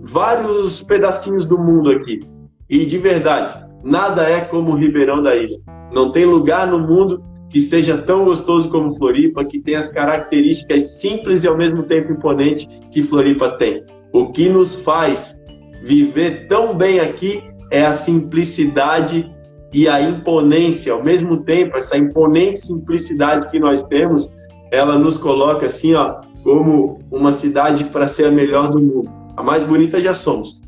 [0.01, 2.21] vários pedacinhos do mundo aqui.
[2.69, 5.59] E de verdade, nada é como o Ribeirão da Ilha.
[5.91, 10.99] Não tem lugar no mundo que seja tão gostoso como Floripa, que tem as características
[10.99, 13.83] simples e ao mesmo tempo imponentes que Floripa tem.
[14.13, 15.39] O que nos faz
[15.83, 19.31] viver tão bem aqui é a simplicidade
[19.73, 20.93] e a imponência.
[20.93, 24.31] Ao mesmo tempo, essa imponente simplicidade que nós temos,
[24.71, 29.11] ela nos coloca assim, ó, como uma cidade para ser a melhor do mundo.
[29.35, 30.61] A mais bonita já somos.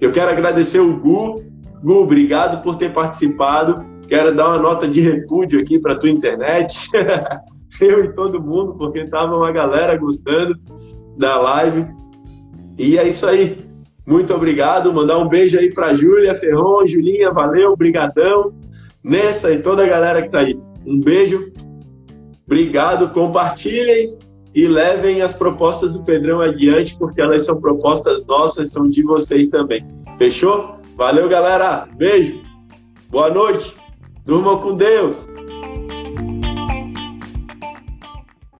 [0.00, 1.42] Eu quero agradecer o Gu.
[1.82, 3.84] Gu, obrigado por ter participado.
[4.08, 6.88] Quero dar uma nota de repúdio aqui para tua internet.
[7.80, 10.58] Eu e todo mundo, porque tava uma galera gostando
[11.16, 11.86] da live.
[12.78, 13.67] E é isso aí.
[14.08, 14.90] Muito obrigado.
[14.90, 18.54] Mandar um beijo aí para Júlia Ferron, Julinha, valeu, brigadão.
[19.04, 20.58] Nessa e toda a galera que tá aí.
[20.86, 21.52] Um beijo.
[22.46, 23.10] Obrigado.
[23.10, 24.16] Compartilhem
[24.54, 29.48] e levem as propostas do Pedrão adiante, porque elas são propostas nossas, são de vocês
[29.48, 29.86] também.
[30.16, 30.76] Fechou?
[30.96, 31.86] Valeu, galera.
[31.94, 32.40] Beijo.
[33.10, 33.76] Boa noite.
[34.24, 35.28] Durmam com Deus.